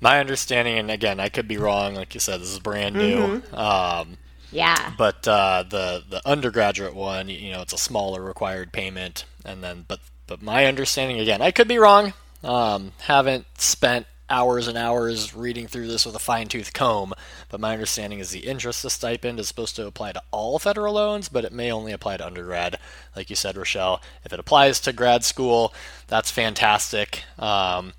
my 0.00 0.20
understanding, 0.20 0.78
and 0.78 0.90
again, 0.90 1.20
I 1.20 1.28
could 1.28 1.48
be 1.48 1.56
wrong. 1.56 1.94
Like 1.94 2.14
you 2.14 2.20
said, 2.20 2.40
this 2.40 2.50
is 2.50 2.58
brand 2.58 2.96
new. 2.96 3.40
Mm-hmm. 3.40 3.54
Um, 3.54 4.18
yeah. 4.52 4.92
But 4.96 5.26
uh, 5.26 5.64
the 5.68 6.04
the 6.08 6.26
undergraduate 6.26 6.94
one, 6.94 7.28
you 7.28 7.50
know, 7.50 7.62
it's 7.62 7.72
a 7.72 7.78
smaller 7.78 8.22
required 8.22 8.72
payment, 8.72 9.24
and 9.44 9.62
then 9.62 9.84
but 9.86 10.00
but 10.26 10.42
my 10.42 10.66
understanding 10.66 11.20
again, 11.20 11.42
I 11.42 11.50
could 11.50 11.68
be 11.68 11.78
wrong. 11.78 12.12
Um, 12.42 12.92
haven't 13.00 13.46
spent 13.58 14.06
hours 14.28 14.68
and 14.68 14.76
hours 14.76 15.34
reading 15.34 15.66
through 15.66 15.86
this 15.86 16.04
with 16.04 16.14
a 16.14 16.20
fine 16.20 16.48
tooth 16.48 16.72
comb, 16.72 17.14
but 17.48 17.60
my 17.60 17.72
understanding 17.72 18.18
is 18.18 18.30
the 18.30 18.46
interest 18.46 18.88
stipend 18.90 19.38
is 19.38 19.48
supposed 19.48 19.76
to 19.76 19.86
apply 19.86 20.12
to 20.12 20.22
all 20.30 20.58
federal 20.58 20.94
loans, 20.94 21.28
but 21.28 21.44
it 21.44 21.52
may 21.52 21.70
only 21.70 21.92
apply 21.92 22.16
to 22.16 22.26
undergrad. 22.26 22.78
Like 23.14 23.30
you 23.30 23.36
said, 23.36 23.56
Rochelle, 23.56 24.02
if 24.24 24.32
it 24.32 24.40
applies 24.40 24.80
to 24.80 24.92
grad 24.92 25.24
school, 25.24 25.72
that's 26.06 26.30
fantastic. 26.30 27.22
Um, 27.38 27.92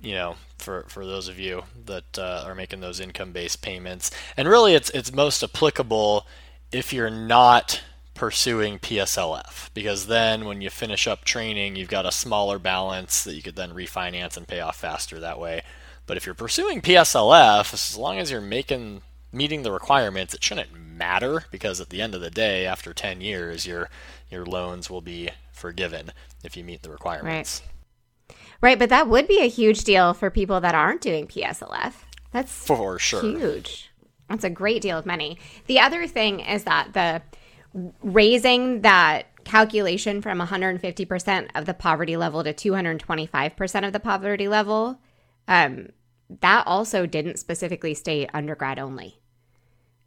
you 0.00 0.14
know, 0.14 0.36
for, 0.58 0.84
for 0.88 1.04
those 1.04 1.28
of 1.28 1.38
you 1.38 1.64
that 1.84 2.18
uh, 2.18 2.44
are 2.46 2.54
making 2.54 2.80
those 2.80 3.00
income 3.00 3.32
based 3.32 3.62
payments. 3.62 4.10
And 4.36 4.48
really, 4.48 4.74
it's, 4.74 4.90
it's 4.90 5.12
most 5.12 5.42
applicable 5.42 6.26
if 6.72 6.92
you're 6.92 7.10
not 7.10 7.82
pursuing 8.16 8.78
PSLF, 8.78 9.70
because 9.74 10.06
then 10.06 10.44
when 10.44 10.60
you 10.60 10.70
finish 10.70 11.06
up 11.06 11.24
training, 11.24 11.76
you've 11.76 11.88
got 11.88 12.06
a 12.06 12.12
smaller 12.12 12.58
balance 12.58 13.22
that 13.24 13.34
you 13.34 13.42
could 13.42 13.56
then 13.56 13.72
refinance 13.72 14.36
and 14.36 14.48
pay 14.48 14.60
off 14.60 14.76
faster 14.76 15.20
that 15.20 15.38
way. 15.38 15.62
But 16.06 16.16
if 16.16 16.26
you're 16.26 16.34
pursuing 16.34 16.80
PSLF, 16.80 17.72
as 17.72 17.96
long 17.96 18.18
as 18.18 18.30
you're 18.30 18.40
making 18.40 19.02
meeting 19.32 19.62
the 19.62 19.72
requirements, 19.72 20.34
it 20.34 20.42
shouldn't 20.42 20.74
matter 20.74 21.44
because 21.50 21.80
at 21.80 21.90
the 21.90 22.00
end 22.00 22.14
of 22.14 22.20
the 22.20 22.30
day, 22.30 22.66
after 22.66 22.92
10 22.92 23.20
years, 23.20 23.66
your 23.66 23.90
your 24.30 24.44
loans 24.44 24.90
will 24.90 25.00
be 25.00 25.30
forgiven 25.52 26.12
if 26.42 26.56
you 26.56 26.64
meet 26.64 26.82
the 26.82 26.90
requirements. 26.90 27.62
Right. 27.62 27.72
Right, 28.62 28.78
but 28.78 28.88
that 28.88 29.08
would 29.08 29.28
be 29.28 29.40
a 29.40 29.48
huge 29.48 29.84
deal 29.84 30.14
for 30.14 30.30
people 30.30 30.60
that 30.60 30.74
aren't 30.74 31.02
doing 31.02 31.26
PSLF. 31.26 31.92
That's 32.32 32.52
for 32.52 32.98
sure 32.98 33.20
huge. 33.20 33.90
That's 34.28 34.44
a 34.44 34.50
great 34.50 34.82
deal 34.82 34.98
of 34.98 35.06
money. 35.06 35.38
The 35.66 35.78
other 35.78 36.06
thing 36.06 36.40
is 36.40 36.64
that 36.64 36.92
the 36.94 37.22
raising 38.02 38.82
that 38.82 39.26
calculation 39.44 40.20
from 40.22 40.40
150% 40.40 41.48
of 41.54 41.66
the 41.66 41.74
poverty 41.74 42.16
level 42.16 42.42
to 42.42 42.52
225% 42.52 43.86
of 43.86 43.92
the 43.92 44.00
poverty 44.00 44.48
level, 44.48 44.98
um, 45.46 45.88
that 46.40 46.66
also 46.66 47.06
didn't 47.06 47.38
specifically 47.38 47.94
state 47.94 48.28
undergrad 48.34 48.78
only. 48.78 49.20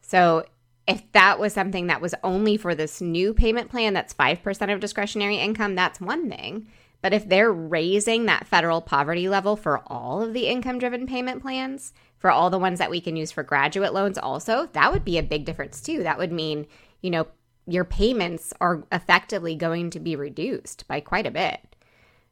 So 0.02 0.46
if 0.88 1.10
that 1.12 1.40
was 1.40 1.54
something 1.54 1.88
that 1.88 2.02
was 2.02 2.16
only 2.24 2.58
for 2.58 2.76
this 2.76 3.00
new 3.00 3.34
payment 3.34 3.70
plan 3.70 3.94
that's 3.94 4.14
5% 4.14 4.74
of 4.74 4.80
discretionary 4.80 5.38
income, 5.38 5.76
that's 5.76 6.02
one 6.02 6.30
thing. 6.30 6.68
But 7.02 7.14
if 7.14 7.30
they're 7.30 7.52
raising 7.52 8.26
that 8.26 8.48
federal 8.48 8.82
poverty 8.82 9.30
level 9.30 9.56
for 9.56 9.82
all 9.88 10.22
of 10.22 10.34
the 10.34 10.48
income 10.48 10.80
driven 10.80 11.08
payment 11.08 11.42
plans, 11.42 11.94
for 12.18 12.30
all 12.30 12.50
the 12.50 12.60
ones 12.60 12.80
that 12.80 12.90
we 12.90 13.00
can 13.00 13.16
use 13.16 13.32
for 13.32 13.44
graduate 13.44 13.94
loans, 13.94 14.18
also, 14.18 14.68
that 14.74 14.92
would 14.92 15.06
be 15.06 15.18
a 15.18 15.24
big 15.24 15.46
difference 15.46 15.80
too. 15.80 16.04
That 16.04 16.18
would 16.18 16.34
mean, 16.34 16.68
you 17.02 17.10
know, 17.10 17.28
your 17.70 17.86
payments 17.86 18.54
are 18.60 18.84
effectively 18.92 19.56
going 19.56 19.90
to 19.92 20.00
be 20.00 20.16
reduced 20.16 20.88
by 20.88 21.00
quite 21.00 21.26
a 21.26 21.32
bit. 21.32 21.60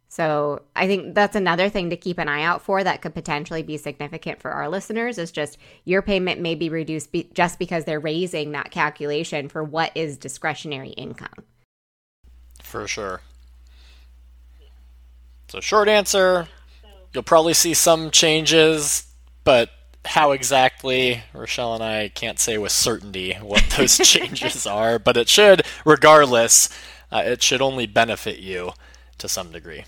So 0.09 0.61
I 0.75 0.87
think 0.87 1.15
that's 1.15 1.35
another 1.35 1.69
thing 1.69 1.89
to 1.89 1.97
keep 1.97 2.17
an 2.17 2.29
eye 2.29 2.43
out 2.43 2.61
for 2.61 2.83
that 2.83 3.01
could 3.01 3.13
potentially 3.13 3.61
be 3.61 3.77
significant 3.77 4.41
for 4.41 4.51
our 4.51 4.69
listeners 4.69 5.17
is 5.17 5.31
just 5.31 5.57
your 5.83 6.01
payment 6.01 6.39
may 6.39 6.55
be 6.55 6.69
reduced 6.69 7.11
be- 7.11 7.29
just 7.33 7.59
because 7.59 7.83
they're 7.83 7.99
raising 7.99 8.53
that 8.53 8.71
calculation 8.71 9.49
for 9.49 9.63
what 9.63 9.91
is 9.95 10.17
discretionary 10.17 10.89
income. 10.91 11.43
For 12.63 12.87
sure. 12.87 13.21
So, 15.49 15.59
short 15.59 15.87
answer 15.89 16.47
you'll 17.13 17.23
probably 17.23 17.53
see 17.53 17.73
some 17.73 18.11
changes, 18.11 19.07
but 19.43 19.69
how 20.05 20.31
exactly, 20.31 21.21
Rochelle 21.33 21.75
and 21.75 21.83
I 21.83 22.09
can't 22.09 22.39
say 22.39 22.57
with 22.57 22.71
certainty 22.71 23.33
what 23.41 23.63
those 23.77 23.97
changes 23.97 24.65
are, 24.65 24.99
but 24.99 25.17
it 25.17 25.29
should, 25.29 25.63
regardless, 25.85 26.69
uh, 27.11 27.23
it 27.25 27.41
should 27.43 27.61
only 27.61 27.87
benefit 27.87 28.39
you 28.39 28.71
to 29.17 29.27
some 29.27 29.51
degree. 29.51 29.85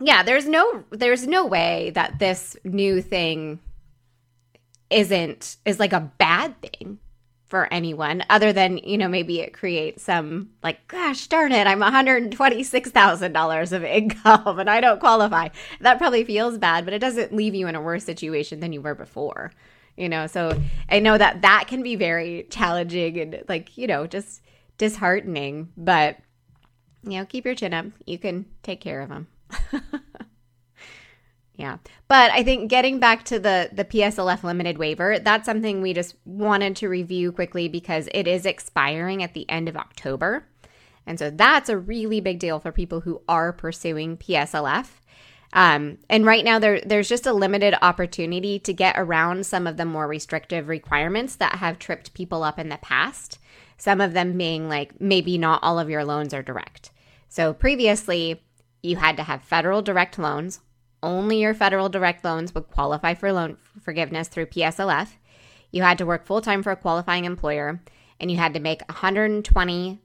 Yeah, 0.00 0.22
there's 0.22 0.48
no 0.48 0.84
there's 0.90 1.26
no 1.26 1.44
way 1.44 1.90
that 1.94 2.18
this 2.18 2.56
new 2.64 3.02
thing 3.02 3.60
isn't 4.88 5.56
is 5.64 5.78
like 5.78 5.92
a 5.92 6.10
bad 6.18 6.60
thing 6.62 6.98
for 7.50 7.70
anyone 7.72 8.24
other 8.30 8.52
than 8.52 8.78
you 8.78 8.96
know 8.96 9.08
maybe 9.08 9.40
it 9.40 9.52
creates 9.52 10.04
some 10.04 10.48
like 10.62 10.86
gosh 10.86 11.26
darn 11.26 11.50
it 11.50 11.66
i'm 11.66 11.80
$126000 11.80 13.72
of 13.72 13.84
income 13.98 14.58
and 14.60 14.70
i 14.70 14.80
don't 14.80 15.00
qualify. 15.00 15.48
That 15.80 15.98
probably 15.98 16.24
feels 16.24 16.56
bad 16.58 16.84
but 16.84 16.94
it 16.94 17.00
doesn't 17.00 17.34
leave 17.34 17.56
you 17.56 17.66
in 17.66 17.74
a 17.74 17.82
worse 17.82 18.04
situation 18.04 18.60
than 18.60 18.72
you 18.72 18.80
were 18.80 18.94
before 18.94 19.52
you 19.96 20.08
know? 20.08 20.28
So 20.28 20.56
i 20.88 21.00
know 21.00 21.18
that 21.18 21.42
that 21.42 21.64
can 21.66 21.82
be 21.82 21.96
very 21.96 22.46
challenging 22.50 23.18
and 23.18 23.42
like 23.48 23.76
you 23.76 23.88
know 23.88 24.06
just 24.06 24.42
disheartening 24.78 25.70
but 25.76 26.18
you 27.02 27.18
know 27.18 27.24
keep 27.24 27.44
your 27.44 27.56
chin 27.56 27.74
up. 27.74 27.86
You 28.06 28.18
can 28.18 28.46
take 28.62 28.80
care 28.80 29.00
of 29.00 29.08
them 29.08 29.26
Yeah. 31.60 31.76
But 32.08 32.30
I 32.30 32.42
think 32.42 32.70
getting 32.70 33.00
back 33.00 33.24
to 33.26 33.38
the 33.38 33.68
the 33.70 33.84
PSLF 33.84 34.42
limited 34.42 34.78
waiver, 34.78 35.18
that's 35.18 35.44
something 35.44 35.82
we 35.82 35.92
just 35.92 36.14
wanted 36.24 36.74
to 36.76 36.88
review 36.88 37.32
quickly 37.32 37.68
because 37.68 38.08
it 38.14 38.26
is 38.26 38.46
expiring 38.46 39.22
at 39.22 39.34
the 39.34 39.48
end 39.50 39.68
of 39.68 39.76
October. 39.76 40.46
And 41.06 41.18
so 41.18 41.28
that's 41.28 41.68
a 41.68 41.76
really 41.76 42.20
big 42.20 42.38
deal 42.38 42.60
for 42.60 42.72
people 42.72 43.00
who 43.00 43.20
are 43.28 43.52
pursuing 43.52 44.16
PSLF. 44.16 44.86
Um, 45.52 45.98
and 46.08 46.24
right 46.24 46.44
now 46.44 46.58
there 46.58 46.80
there's 46.80 47.10
just 47.10 47.26
a 47.26 47.32
limited 47.34 47.74
opportunity 47.82 48.58
to 48.60 48.72
get 48.72 48.98
around 48.98 49.44
some 49.44 49.66
of 49.66 49.76
the 49.76 49.84
more 49.84 50.08
restrictive 50.08 50.66
requirements 50.66 51.36
that 51.36 51.56
have 51.56 51.78
tripped 51.78 52.14
people 52.14 52.42
up 52.42 52.58
in 52.58 52.70
the 52.70 52.78
past. 52.78 53.38
Some 53.76 54.00
of 54.00 54.14
them 54.14 54.38
being 54.38 54.70
like 54.70 54.98
maybe 54.98 55.36
not 55.36 55.62
all 55.62 55.78
of 55.78 55.90
your 55.90 56.06
loans 56.06 56.32
are 56.32 56.42
direct. 56.42 56.90
So 57.28 57.52
previously 57.52 58.42
you 58.82 58.96
had 58.96 59.18
to 59.18 59.24
have 59.24 59.42
federal 59.42 59.82
direct 59.82 60.18
loans 60.18 60.60
only 61.02 61.40
your 61.40 61.54
federal 61.54 61.88
direct 61.88 62.24
loans 62.24 62.54
would 62.54 62.70
qualify 62.70 63.14
for 63.14 63.32
loan 63.32 63.56
forgiveness 63.80 64.28
through 64.28 64.46
PSLF. 64.46 65.10
You 65.70 65.82
had 65.82 65.98
to 65.98 66.06
work 66.06 66.26
full 66.26 66.40
time 66.40 66.62
for 66.62 66.72
a 66.72 66.76
qualifying 66.76 67.24
employer, 67.24 67.80
and 68.18 68.30
you 68.30 68.36
had 68.36 68.54
to 68.54 68.60
make 68.60 68.82
120 68.88 69.98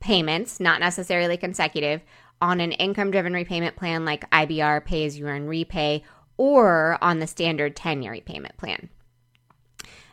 payments, 0.00 0.60
not 0.60 0.80
necessarily 0.80 1.36
consecutive, 1.36 2.02
on 2.40 2.60
an 2.60 2.72
income 2.72 3.10
driven 3.10 3.32
repayment 3.32 3.76
plan 3.76 4.04
like 4.04 4.28
IBR, 4.30 4.84
pay 4.84 5.06
as 5.06 5.18
you 5.18 5.26
earn 5.26 5.46
REPAYE, 5.46 6.02
or 6.36 6.98
on 7.00 7.18
the 7.18 7.26
standard 7.26 7.76
10 7.76 8.02
year 8.02 8.12
repayment 8.12 8.56
plan. 8.56 8.88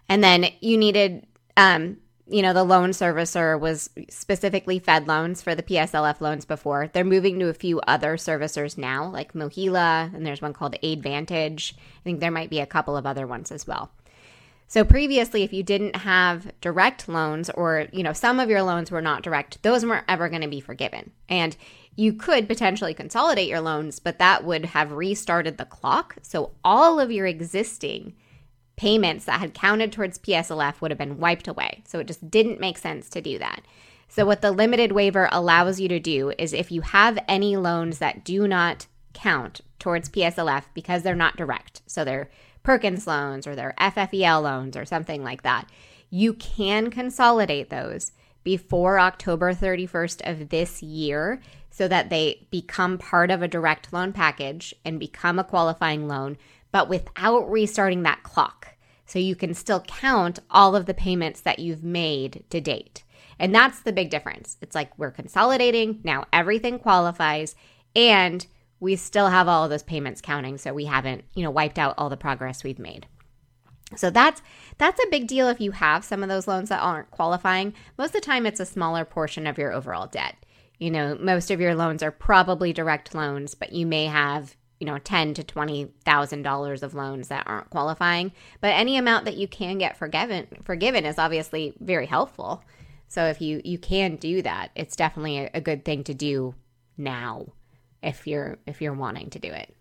And 0.07 0.23
then 0.23 0.47
you 0.61 0.77
needed 0.77 1.25
um, 1.57 1.97
you 2.27 2.41
know, 2.41 2.53
the 2.53 2.63
loan 2.63 2.91
servicer 2.91 3.59
was 3.59 3.89
specifically 4.09 4.79
Fed 4.79 5.07
loans 5.07 5.41
for 5.41 5.55
the 5.55 5.63
PSLF 5.63 6.21
loans 6.21 6.45
before. 6.45 6.87
They're 6.87 7.03
moving 7.03 7.37
to 7.39 7.49
a 7.49 7.53
few 7.53 7.79
other 7.81 8.15
servicers 8.15 8.77
now, 8.77 9.07
like 9.07 9.33
MOHELA, 9.33 10.13
and 10.13 10.25
there's 10.25 10.41
one 10.41 10.53
called 10.53 10.75
AidVantage. 10.81 11.73
I 11.73 12.03
think 12.03 12.19
there 12.19 12.31
might 12.31 12.49
be 12.49 12.59
a 12.59 12.65
couple 12.65 12.95
of 12.95 13.05
other 13.05 13.27
ones 13.27 13.51
as 13.51 13.67
well. 13.67 13.91
So 14.67 14.83
previously, 14.83 15.43
if 15.43 15.53
you 15.53 15.61
didn't 15.61 15.97
have 15.97 16.51
direct 16.61 17.07
loans 17.07 17.49
or, 17.51 17.87
you 17.91 18.01
know, 18.01 18.13
some 18.13 18.39
of 18.39 18.49
your 18.49 18.63
loans 18.63 18.89
were 18.89 19.01
not 19.01 19.21
direct, 19.21 19.61
those 19.61 19.85
weren't 19.85 20.05
ever 20.07 20.29
going 20.29 20.41
to 20.41 20.47
be 20.47 20.61
forgiven. 20.61 21.11
And 21.29 21.55
you 21.95 22.13
could 22.13 22.47
potentially 22.47 22.93
consolidate 22.93 23.49
your 23.49 23.61
loans, 23.61 23.99
but 23.99 24.17
that 24.17 24.43
would 24.43 24.65
have 24.65 24.91
restarted 24.91 25.57
the 25.57 25.65
clock. 25.65 26.15
So 26.23 26.51
all 26.63 26.99
of 26.99 27.11
your 27.11 27.27
existing 27.27 28.15
payments 28.83 29.23
that 29.23 29.39
had 29.39 29.53
counted 29.53 29.93
towards 29.93 30.19
PSLF 30.19 30.81
would 30.81 30.91
have 30.91 30.97
been 30.97 31.17
wiped 31.17 31.47
away. 31.47 31.81
So 31.85 31.99
it 31.99 32.07
just 32.07 32.29
didn't 32.29 32.59
make 32.59 32.77
sense 32.77 33.07
to 33.11 33.21
do 33.21 33.39
that. 33.39 33.61
So, 34.09 34.25
what 34.25 34.41
the 34.41 34.51
limited 34.51 34.91
waiver 34.91 35.29
allows 35.31 35.79
you 35.79 35.87
to 35.87 36.01
do 36.01 36.33
is 36.37 36.51
if 36.51 36.69
you 36.69 36.81
have 36.81 37.17
any 37.29 37.55
loans 37.55 37.99
that 37.99 38.25
do 38.25 38.45
not 38.45 38.87
count 39.13 39.61
towards 39.79 40.09
PSLF 40.09 40.65
because 40.73 41.01
they're 41.01 41.15
not 41.15 41.37
direct, 41.37 41.81
so 41.87 42.03
they're 42.03 42.29
Perkins 42.61 43.07
loans 43.07 43.47
or 43.47 43.55
they're 43.55 43.73
FFEL 43.79 44.43
loans 44.43 44.75
or 44.75 44.83
something 44.83 45.23
like 45.23 45.43
that, 45.43 45.69
you 46.09 46.33
can 46.33 46.91
consolidate 46.91 47.69
those 47.69 48.11
before 48.43 48.99
October 48.99 49.53
31st 49.53 50.29
of 50.29 50.49
this 50.49 50.83
year 50.83 51.41
so 51.71 51.87
that 51.87 52.09
they 52.09 52.45
become 52.51 52.97
part 52.97 53.31
of 53.31 53.41
a 53.41 53.47
direct 53.47 53.93
loan 53.93 54.11
package 54.11 54.75
and 54.83 54.99
become 54.99 55.39
a 55.39 55.43
qualifying 55.45 56.05
loan 56.05 56.37
but 56.73 56.89
without 56.89 57.49
restarting 57.49 58.03
that 58.03 58.23
clock. 58.23 58.72
So 59.13 59.19
you 59.19 59.35
can 59.35 59.53
still 59.53 59.81
count 59.81 60.39
all 60.49 60.75
of 60.75 60.87
the 60.87 60.93
payments 60.95 61.41
that 61.41 61.59
you've 61.59 61.83
made 61.83 62.45
to 62.49 62.59
date. 62.59 63.03
And 63.37 63.53
that's 63.53 63.81
the 63.81 63.93
big 63.93 64.09
difference. 64.09 64.57
It's 64.59 64.73
like 64.73 64.97
we're 64.97 65.11
consolidating, 65.11 65.99
now 66.03 66.25
everything 66.33 66.79
qualifies, 66.79 67.55
and 67.95 68.43
we 68.79 68.95
still 68.95 69.27
have 69.27 69.47
all 69.47 69.65
of 69.65 69.69
those 69.69 69.83
payments 69.83 70.19
counting, 70.19 70.57
so 70.57 70.73
we 70.73 70.85
haven't, 70.85 71.25
you 71.35 71.43
know, 71.43 71.51
wiped 71.51 71.77
out 71.77 71.93
all 71.95 72.09
the 72.09 72.17
progress 72.17 72.63
we've 72.63 72.79
made. 72.79 73.05
So 73.95 74.09
that's 74.09 74.41
that's 74.79 74.99
a 75.03 75.11
big 75.11 75.27
deal 75.27 75.47
if 75.47 75.61
you 75.61 75.73
have 75.73 76.03
some 76.03 76.23
of 76.23 76.29
those 76.29 76.47
loans 76.47 76.69
that 76.69 76.81
aren't 76.81 77.11
qualifying. 77.11 77.75
Most 77.99 78.15
of 78.15 78.21
the 78.21 78.21
time 78.21 78.47
it's 78.47 78.59
a 78.59 78.65
smaller 78.65 79.05
portion 79.05 79.45
of 79.45 79.59
your 79.59 79.73
overall 79.73 80.07
debt. 80.07 80.37
You 80.79 80.89
know, 80.89 81.15
most 81.21 81.51
of 81.51 81.61
your 81.61 81.75
loans 81.75 82.01
are 82.01 82.09
probably 82.09 82.73
direct 82.73 83.13
loans, 83.13 83.53
but 83.53 83.73
you 83.73 83.85
may 83.85 84.07
have, 84.07 84.55
you 84.83 84.91
know, 84.91 84.97
ten 84.97 85.33
to 85.33 85.45
twenty 85.45 85.93
thousand 86.03 86.41
dollars 86.41 86.83
of 86.83 86.93
loans 86.93 87.29
that 87.29 87.47
aren't 87.47 87.69
qualifying. 87.69 88.33
But 88.59 88.73
any 88.73 88.97
amount 88.97 89.23
that 89.23 89.37
you 89.37 89.47
can 89.47 89.77
get 89.77 89.95
forgiven 89.95 90.45
forgiven 90.65 91.05
is 91.05 91.17
obviously 91.17 91.73
very 91.79 92.05
helpful. 92.05 92.61
So 93.07 93.27
if 93.27 93.39
you 93.39 93.61
you 93.63 93.77
can 93.77 94.17
do 94.17 94.41
that, 94.41 94.71
it's 94.75 94.97
definitely 94.97 95.37
a, 95.37 95.51
a 95.53 95.61
good 95.61 95.85
thing 95.85 96.03
to 96.03 96.13
do 96.13 96.55
now 96.97 97.45
if 98.01 98.27
you're 98.27 98.57
if 98.67 98.81
you're 98.81 98.93
wanting 98.93 99.29
to 99.29 99.39
do 99.39 99.53
it. 99.53 99.73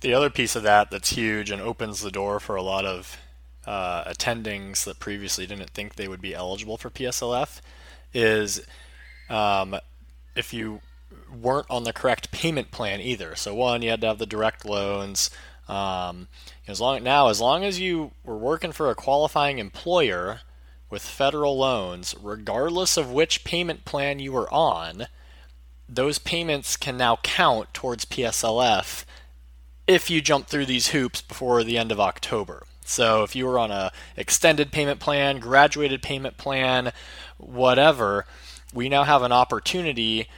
The 0.00 0.14
other 0.14 0.30
piece 0.30 0.54
of 0.54 0.62
that 0.62 0.92
that's 0.92 1.10
huge 1.10 1.50
and 1.50 1.60
opens 1.60 2.02
the 2.02 2.12
door 2.12 2.38
for 2.38 2.54
a 2.54 2.62
lot 2.62 2.84
of 2.84 3.16
uh, 3.66 4.04
attendings 4.04 4.84
that 4.84 5.00
previously 5.00 5.44
didn't 5.44 5.70
think 5.70 5.96
they 5.96 6.06
would 6.06 6.22
be 6.22 6.36
eligible 6.36 6.78
for 6.78 6.88
PSLF 6.88 7.60
is 8.14 8.64
um, 9.28 9.74
if 10.36 10.54
you 10.54 10.82
weren't 11.32 11.66
on 11.70 11.84
the 11.84 11.92
correct 11.92 12.30
payment 12.30 12.70
plan 12.70 13.00
either. 13.00 13.34
So 13.34 13.54
one, 13.54 13.82
you 13.82 13.90
had 13.90 14.00
to 14.02 14.08
have 14.08 14.18
the 14.18 14.26
direct 14.26 14.64
loans. 14.64 15.30
Um, 15.68 16.28
as 16.66 16.80
long 16.80 17.02
now, 17.02 17.28
as 17.28 17.40
long 17.40 17.64
as 17.64 17.80
you 17.80 18.12
were 18.24 18.36
working 18.36 18.72
for 18.72 18.90
a 18.90 18.94
qualifying 18.94 19.58
employer 19.58 20.40
with 20.90 21.02
federal 21.02 21.56
loans, 21.56 22.14
regardless 22.20 22.96
of 22.96 23.10
which 23.10 23.44
payment 23.44 23.84
plan 23.84 24.18
you 24.18 24.32
were 24.32 24.52
on, 24.52 25.06
those 25.88 26.18
payments 26.18 26.76
can 26.76 26.96
now 26.96 27.16
count 27.22 27.72
towards 27.74 28.04
PSLF 28.04 29.04
if 29.86 30.10
you 30.10 30.20
jump 30.20 30.46
through 30.46 30.66
these 30.66 30.88
hoops 30.88 31.22
before 31.22 31.64
the 31.64 31.78
end 31.78 31.92
of 31.92 32.00
October. 32.00 32.64
So 32.84 33.22
if 33.22 33.36
you 33.36 33.46
were 33.46 33.58
on 33.58 33.70
a 33.70 33.92
extended 34.16 34.72
payment 34.72 35.00
plan, 35.00 35.38
graduated 35.38 36.02
payment 36.02 36.36
plan, 36.36 36.92
whatever, 37.38 38.26
we 38.72 38.88
now 38.88 39.04
have 39.04 39.22
an 39.22 39.32
opportunity 39.32 40.28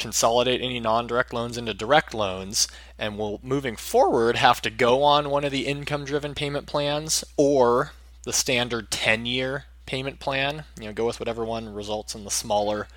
consolidate 0.00 0.60
any 0.60 0.80
non-direct 0.80 1.32
loans 1.32 1.56
into 1.56 1.72
direct 1.72 2.12
loans 2.12 2.66
and 2.98 3.16
we'll 3.16 3.38
moving 3.42 3.76
forward 3.76 4.34
have 4.36 4.60
to 4.60 4.70
go 4.70 5.04
on 5.04 5.30
one 5.30 5.44
of 5.44 5.52
the 5.52 5.66
income 5.66 6.04
driven 6.04 6.34
payment 6.34 6.66
plans 6.66 7.22
or 7.36 7.92
the 8.24 8.32
standard 8.32 8.90
10 8.90 9.26
year 9.26 9.66
payment 9.86 10.18
plan 10.18 10.64
you 10.80 10.86
know 10.86 10.92
go 10.92 11.06
with 11.06 11.20
whatever 11.20 11.44
one 11.44 11.72
results 11.72 12.14
in 12.14 12.24
the 12.24 12.30
smaller 12.30 12.88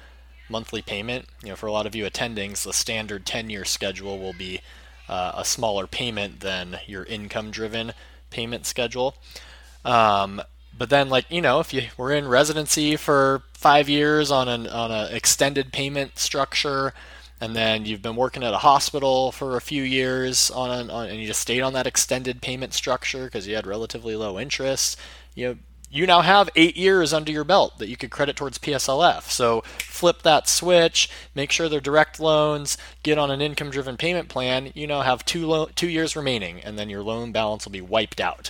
monthly 0.50 0.81
payment. 0.81 1.25
You 1.41 1.50
know, 1.50 1.55
for 1.55 1.67
a 1.67 1.72
lot 1.72 1.86
of 1.86 1.95
you 1.95 2.05
attendings, 2.05 2.63
the 2.63 2.74
standard 2.74 3.25
10-year 3.25 3.65
schedule 3.65 4.19
will 4.19 4.33
be 4.33 4.62
uh, 5.07 5.33
a 5.36 5.45
smaller 5.45 5.88
payment 5.88 6.39
than 6.39 6.79
your 6.88 7.03
income-driven 7.03 7.93
payment 8.29 8.65
schedule. 8.65 9.15
Um, 9.86 10.41
but 10.77 10.89
then, 10.89 11.09
like 11.09 11.29
you 11.29 11.41
know, 11.41 11.59
if 11.59 11.73
you 11.73 11.83
were 11.97 12.11
in 12.11 12.27
residency 12.27 12.95
for 12.95 13.43
five 13.53 13.89
years 13.89 14.31
on 14.31 14.47
an 14.47 14.67
on 14.67 14.91
an 14.91 15.13
extended 15.13 15.71
payment 15.71 16.17
structure, 16.19 16.93
and 17.39 17.55
then 17.55 17.85
you've 17.85 18.01
been 18.01 18.15
working 18.15 18.43
at 18.43 18.53
a 18.53 18.59
hospital 18.59 19.31
for 19.31 19.57
a 19.57 19.61
few 19.61 19.83
years 19.83 20.49
on, 20.51 20.71
an, 20.71 20.89
on 20.89 21.09
and 21.09 21.19
you 21.19 21.27
just 21.27 21.41
stayed 21.41 21.61
on 21.61 21.73
that 21.73 21.87
extended 21.87 22.41
payment 22.41 22.73
structure 22.73 23.25
because 23.25 23.47
you 23.47 23.55
had 23.55 23.67
relatively 23.67 24.15
low 24.15 24.39
interest, 24.39 24.97
you 25.35 25.47
know, 25.47 25.57
you 25.93 26.07
now 26.07 26.21
have 26.21 26.49
eight 26.55 26.75
years 26.75 27.13
under 27.13 27.31
your 27.31 27.43
belt 27.43 27.77
that 27.77 27.87
you 27.87 27.95
could 27.95 28.09
credit 28.09 28.35
towards 28.35 28.57
PSLF. 28.57 29.29
So 29.29 29.61
flip 29.77 30.23
that 30.23 30.47
switch, 30.47 31.07
make 31.35 31.51
sure 31.51 31.69
they're 31.69 31.79
direct 31.79 32.19
loans, 32.19 32.77
get 33.03 33.19
on 33.19 33.29
an 33.29 33.41
income 33.41 33.69
driven 33.69 33.95
payment 33.95 34.27
plan. 34.27 34.71
You 34.73 34.87
now 34.87 35.01
have 35.01 35.23
two, 35.23 35.45
lo- 35.45 35.69
two 35.75 35.87
years 35.87 36.15
remaining, 36.15 36.61
and 36.61 36.79
then 36.79 36.89
your 36.89 37.03
loan 37.03 37.31
balance 37.31 37.65
will 37.65 37.73
be 37.73 37.81
wiped 37.81 38.19
out. 38.19 38.49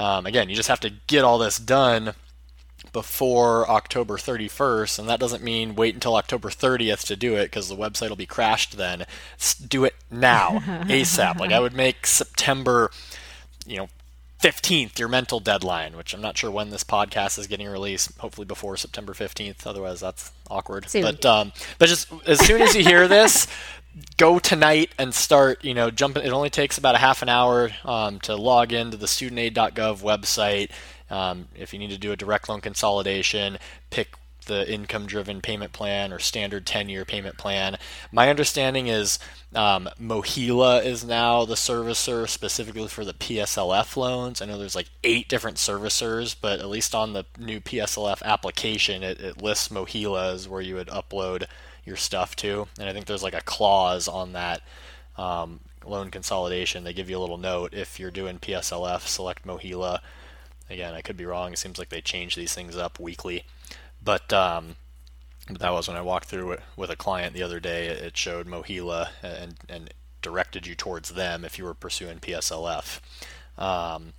Um, 0.00 0.24
again, 0.24 0.48
you 0.48 0.56
just 0.56 0.70
have 0.70 0.80
to 0.80 0.90
get 1.06 1.24
all 1.24 1.36
this 1.36 1.58
done 1.58 2.14
before 2.92 3.68
October 3.68 4.16
31st, 4.16 4.98
and 4.98 5.08
that 5.08 5.20
doesn't 5.20 5.44
mean 5.44 5.76
wait 5.76 5.92
until 5.92 6.16
October 6.16 6.48
30th 6.48 7.04
to 7.06 7.16
do 7.16 7.36
it 7.36 7.44
because 7.44 7.68
the 7.68 7.76
website 7.76 8.08
will 8.08 8.16
be 8.16 8.24
crashed 8.24 8.78
then. 8.78 9.04
do 9.68 9.84
it 9.84 9.94
now, 10.10 10.58
ASAP. 10.88 11.38
Like 11.38 11.52
I 11.52 11.60
would 11.60 11.74
make 11.74 12.06
September, 12.06 12.90
you 13.66 13.76
know, 13.76 13.88
15th, 14.42 14.98
your 14.98 15.08
mental 15.08 15.38
deadline, 15.38 15.98
which 15.98 16.14
I'm 16.14 16.22
not 16.22 16.38
sure 16.38 16.50
when 16.50 16.70
this 16.70 16.82
podcast 16.82 17.38
is 17.38 17.46
getting 17.46 17.68
released. 17.68 18.16
Hopefully 18.20 18.46
before 18.46 18.78
September 18.78 19.12
15th. 19.12 19.66
Otherwise, 19.66 20.00
that's 20.00 20.32
awkward. 20.50 20.88
Soon. 20.88 21.02
But 21.02 21.26
um, 21.26 21.52
but 21.78 21.90
just 21.90 22.10
as 22.26 22.40
soon 22.40 22.62
as 22.62 22.74
you 22.74 22.82
hear 22.82 23.06
this, 23.06 23.46
go 24.16 24.38
tonight 24.38 24.92
and 24.98 25.14
start. 25.14 25.64
You 25.64 25.74
know, 25.74 25.90
jumping. 25.90 26.24
It 26.24 26.30
only 26.30 26.50
takes 26.50 26.78
about 26.78 26.94
a 26.94 26.98
half 26.98 27.22
an 27.22 27.28
hour 27.28 27.70
um, 27.84 28.20
to 28.20 28.36
log 28.36 28.72
into 28.72 28.96
the 28.96 29.06
studentaid.gov 29.06 30.02
website. 30.02 30.70
Um, 31.10 31.48
if 31.56 31.72
you 31.72 31.78
need 31.78 31.90
to 31.90 31.98
do 31.98 32.12
a 32.12 32.16
direct 32.16 32.48
loan 32.48 32.60
consolidation, 32.60 33.58
pick 33.90 34.14
the 34.46 34.70
income 34.72 35.06
driven 35.06 35.40
payment 35.40 35.72
plan 35.72 36.12
or 36.12 36.18
standard 36.18 36.66
10 36.66 36.88
year 36.88 37.04
payment 37.04 37.38
plan. 37.38 37.76
My 38.10 38.28
understanding 38.28 38.88
is 38.88 39.18
um, 39.54 39.88
MOHELA 40.00 40.84
is 40.84 41.04
now 41.04 41.44
the 41.44 41.54
servicer 41.54 42.28
specifically 42.28 42.88
for 42.88 43.04
the 43.04 43.14
PSLF 43.14 43.96
loans. 43.96 44.40
I 44.40 44.46
know 44.46 44.58
there's 44.58 44.74
like 44.74 44.90
eight 45.04 45.28
different 45.28 45.56
servicers, 45.56 46.34
but 46.38 46.60
at 46.60 46.68
least 46.68 46.94
on 46.94 47.12
the 47.12 47.24
new 47.38 47.60
PSLF 47.60 48.22
application, 48.22 49.02
it, 49.02 49.20
it 49.20 49.42
lists 49.42 49.68
MOHELA 49.68 50.34
as 50.34 50.48
where 50.48 50.60
you 50.60 50.74
would 50.74 50.88
upload 50.88 51.46
your 51.84 51.96
stuff 51.96 52.36
to. 52.36 52.68
And 52.78 52.88
I 52.88 52.92
think 52.92 53.06
there's 53.06 53.22
like 53.22 53.34
a 53.34 53.42
clause 53.42 54.08
on 54.08 54.32
that 54.32 54.62
um, 55.16 55.60
loan 55.84 56.10
consolidation. 56.10 56.84
They 56.84 56.92
give 56.92 57.10
you 57.10 57.18
a 57.18 57.20
little 57.20 57.38
note 57.38 57.74
if 57.74 57.98
you're 57.98 58.10
doing 58.10 58.38
PSLF, 58.38 59.06
select 59.06 59.46
MOHELA. 59.46 60.00
Again, 60.68 60.94
I 60.94 61.02
could 61.02 61.16
be 61.16 61.26
wrong. 61.26 61.52
It 61.52 61.58
seems 61.58 61.78
like 61.78 61.88
they 61.88 62.00
change 62.00 62.36
these 62.36 62.54
things 62.54 62.76
up 62.76 63.00
weekly. 63.00 63.44
But 64.02 64.32
um, 64.32 64.76
that 65.48 65.72
was 65.72 65.88
when 65.88 65.96
I 65.96 66.02
walked 66.02 66.26
through 66.26 66.52
it 66.52 66.60
with 66.76 66.90
a 66.90 66.96
client 66.96 67.34
the 67.34 67.42
other 67.42 67.60
day. 67.60 67.88
It 67.88 68.16
showed 68.16 68.46
MOHELA 68.46 69.08
and 69.22 69.54
and 69.68 69.92
directed 70.22 70.66
you 70.66 70.74
towards 70.74 71.10
them 71.10 71.44
if 71.44 71.58
you 71.58 71.64
were 71.64 71.74
pursuing 71.74 72.18
PSLF. 72.18 73.00
Um, 73.58 74.12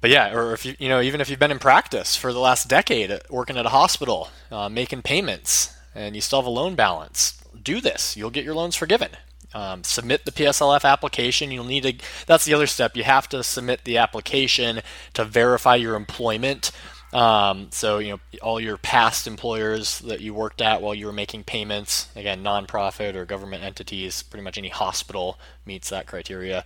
but 0.00 0.10
yeah, 0.10 0.32
or 0.32 0.52
if 0.52 0.64
you 0.64 0.74
you 0.78 0.88
know 0.88 1.00
even 1.00 1.20
if 1.20 1.30
you've 1.30 1.38
been 1.38 1.50
in 1.50 1.58
practice 1.58 2.16
for 2.16 2.32
the 2.32 2.38
last 2.40 2.68
decade, 2.68 3.18
working 3.30 3.56
at 3.56 3.66
a 3.66 3.70
hospital, 3.70 4.30
uh, 4.50 4.68
making 4.68 5.02
payments, 5.02 5.74
and 5.98 6.14
you 6.14 6.20
still 6.20 6.40
have 6.40 6.46
a 6.46 6.50
loan 6.50 6.74
balance, 6.74 7.42
do 7.62 7.80
this. 7.80 8.16
You'll 8.16 8.30
get 8.30 8.44
your 8.44 8.54
loans 8.54 8.76
forgiven. 8.76 9.10
Um, 9.54 9.82
submit 9.82 10.24
the 10.24 10.32
PSLF 10.32 10.84
application. 10.84 11.50
You'll 11.50 11.64
need 11.64 11.82
to. 11.84 11.94
That's 12.26 12.44
the 12.44 12.54
other 12.54 12.66
step. 12.66 12.96
You 12.96 13.04
have 13.04 13.28
to 13.30 13.42
submit 13.42 13.84
the 13.84 13.96
application 13.96 14.80
to 15.14 15.24
verify 15.24 15.76
your 15.76 15.94
employment 15.94 16.70
um, 17.12 17.68
so 17.70 17.98
you 17.98 18.12
know 18.12 18.20
all 18.42 18.60
your 18.60 18.76
past 18.76 19.26
employers 19.26 20.00
that 20.00 20.20
you 20.20 20.34
worked 20.34 20.60
at 20.60 20.82
while 20.82 20.94
you 20.94 21.06
were 21.06 21.12
making 21.12 21.44
payments, 21.44 22.08
again 22.14 22.42
nonprofit 22.42 23.14
or 23.14 23.24
government 23.24 23.64
entities, 23.64 24.22
pretty 24.22 24.44
much 24.44 24.58
any 24.58 24.68
hospital 24.68 25.38
meets 25.64 25.88
that 25.90 26.06
criteria. 26.06 26.64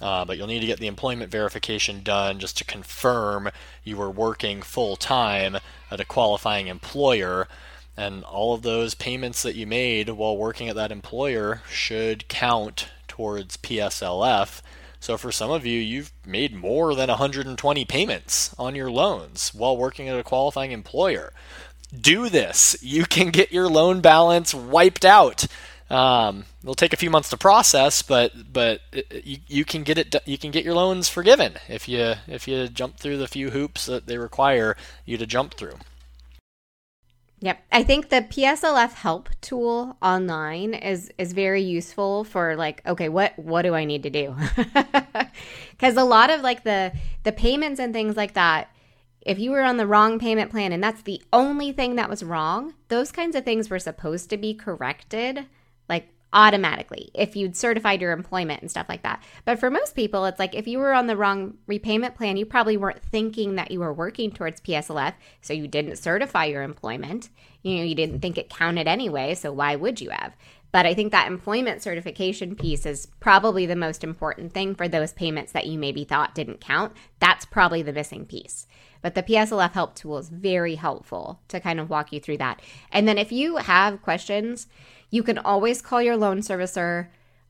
Uh, 0.00 0.24
but 0.24 0.36
you'll 0.36 0.48
need 0.48 0.60
to 0.60 0.66
get 0.66 0.80
the 0.80 0.88
employment 0.88 1.30
verification 1.30 2.02
done 2.02 2.40
just 2.40 2.58
to 2.58 2.64
confirm 2.64 3.48
you 3.84 3.96
were 3.96 4.10
working 4.10 4.60
full 4.60 4.96
time 4.96 5.56
at 5.90 6.00
a 6.00 6.04
qualifying 6.04 6.66
employer. 6.66 7.46
And 7.96 8.24
all 8.24 8.54
of 8.54 8.62
those 8.62 8.94
payments 8.94 9.42
that 9.42 9.54
you 9.54 9.66
made 9.66 10.08
while 10.10 10.36
working 10.36 10.68
at 10.68 10.76
that 10.76 10.90
employer 10.90 11.62
should 11.68 12.28
count 12.28 12.88
towards 13.06 13.56
PSLF 13.56 14.62
so 15.04 15.18
for 15.18 15.30
some 15.30 15.50
of 15.50 15.66
you, 15.66 15.78
you've 15.78 16.12
made 16.24 16.54
more 16.54 16.94
than 16.94 17.10
120 17.10 17.84
payments 17.84 18.54
on 18.58 18.74
your 18.74 18.90
loans 18.90 19.52
while 19.52 19.76
working 19.76 20.08
at 20.08 20.18
a 20.18 20.22
qualifying 20.22 20.72
employer. 20.72 21.34
Do 21.94 22.30
this. 22.30 22.74
You 22.80 23.04
can 23.04 23.28
get 23.28 23.52
your 23.52 23.68
loan 23.68 24.00
balance 24.00 24.54
wiped 24.54 25.04
out. 25.04 25.44
Um, 25.90 26.46
it'll 26.62 26.74
take 26.74 26.94
a 26.94 26.96
few 26.96 27.10
months 27.10 27.28
to 27.28 27.36
process, 27.36 28.00
but 28.00 28.50
but 28.50 28.80
you, 29.12 29.40
you 29.46 29.66
can 29.66 29.82
get 29.82 29.98
it. 29.98 30.16
You 30.24 30.38
can 30.38 30.50
get 30.50 30.64
your 30.64 30.72
loans 30.72 31.10
forgiven 31.10 31.56
if 31.68 31.86
you 31.86 32.14
if 32.26 32.48
you 32.48 32.66
jump 32.68 32.96
through 32.96 33.18
the 33.18 33.28
few 33.28 33.50
hoops 33.50 33.84
that 33.84 34.06
they 34.06 34.16
require 34.16 34.74
you 35.04 35.18
to 35.18 35.26
jump 35.26 35.52
through. 35.52 35.74
Yep. 37.44 37.62
I 37.70 37.82
think 37.82 38.08
the 38.08 38.22
PSLF 38.22 38.94
help 38.94 39.28
tool 39.42 39.98
online 40.00 40.72
is 40.72 41.12
is 41.18 41.34
very 41.34 41.60
useful 41.60 42.24
for 42.24 42.56
like 42.56 42.80
okay, 42.86 43.10
what 43.10 43.38
what 43.38 43.62
do 43.62 43.74
I 43.74 43.84
need 43.84 44.02
to 44.04 44.10
do? 44.10 44.34
Cuz 45.78 45.94
a 45.98 46.04
lot 46.04 46.30
of 46.30 46.40
like 46.40 46.64
the 46.64 46.92
the 47.22 47.32
payments 47.32 47.78
and 47.78 47.92
things 47.92 48.16
like 48.16 48.32
that 48.32 48.70
if 49.20 49.38
you 49.38 49.50
were 49.50 49.60
on 49.60 49.76
the 49.76 49.86
wrong 49.86 50.18
payment 50.18 50.50
plan 50.50 50.72
and 50.72 50.82
that's 50.82 51.02
the 51.02 51.20
only 51.34 51.70
thing 51.70 51.96
that 51.96 52.08
was 52.08 52.22
wrong, 52.22 52.72
those 52.88 53.12
kinds 53.12 53.36
of 53.36 53.44
things 53.44 53.68
were 53.68 53.78
supposed 53.78 54.30
to 54.30 54.38
be 54.38 54.54
corrected 54.54 55.44
automatically 56.34 57.10
if 57.14 57.36
you'd 57.36 57.56
certified 57.56 58.00
your 58.00 58.12
employment 58.12 58.60
and 58.60 58.70
stuff 58.70 58.88
like 58.88 59.02
that. 59.02 59.22
But 59.44 59.58
for 59.58 59.70
most 59.70 59.94
people, 59.94 60.24
it's 60.26 60.38
like 60.38 60.54
if 60.54 60.66
you 60.66 60.78
were 60.78 60.92
on 60.92 61.06
the 61.06 61.16
wrong 61.16 61.54
repayment 61.66 62.16
plan, 62.16 62.36
you 62.36 62.44
probably 62.44 62.76
weren't 62.76 63.02
thinking 63.02 63.54
that 63.54 63.70
you 63.70 63.80
were 63.80 63.92
working 63.92 64.32
towards 64.32 64.60
PSLF, 64.60 65.14
so 65.40 65.54
you 65.54 65.68
didn't 65.68 65.96
certify 65.96 66.46
your 66.46 66.62
employment. 66.62 67.30
You 67.62 67.78
know, 67.78 67.84
you 67.84 67.94
didn't 67.94 68.20
think 68.20 68.36
it 68.36 68.50
counted 68.50 68.88
anyway, 68.88 69.34
so 69.34 69.52
why 69.52 69.76
would 69.76 70.00
you 70.00 70.10
have? 70.10 70.34
But 70.74 70.86
I 70.86 70.94
think 70.94 71.12
that 71.12 71.28
employment 71.28 71.82
certification 71.82 72.56
piece 72.56 72.84
is 72.84 73.06
probably 73.20 73.64
the 73.64 73.76
most 73.76 74.02
important 74.02 74.52
thing 74.52 74.74
for 74.74 74.88
those 74.88 75.12
payments 75.12 75.52
that 75.52 75.68
you 75.68 75.78
maybe 75.78 76.02
thought 76.02 76.34
didn't 76.34 76.60
count. 76.60 76.92
That's 77.20 77.44
probably 77.44 77.82
the 77.82 77.92
missing 77.92 78.26
piece. 78.26 78.66
But 79.00 79.14
the 79.14 79.22
PSLF 79.22 79.70
help 79.70 79.94
tool 79.94 80.18
is 80.18 80.30
very 80.30 80.74
helpful 80.74 81.38
to 81.48 81.60
kind 81.60 81.78
of 81.78 81.90
walk 81.90 82.12
you 82.12 82.18
through 82.18 82.38
that. 82.38 82.60
And 82.90 83.06
then 83.06 83.18
if 83.18 83.30
you 83.30 83.58
have 83.58 84.02
questions, 84.02 84.66
you 85.14 85.22
can 85.22 85.38
always 85.38 85.80
call 85.80 86.02
your 86.02 86.16
loan 86.16 86.40
servicer. 86.40 87.06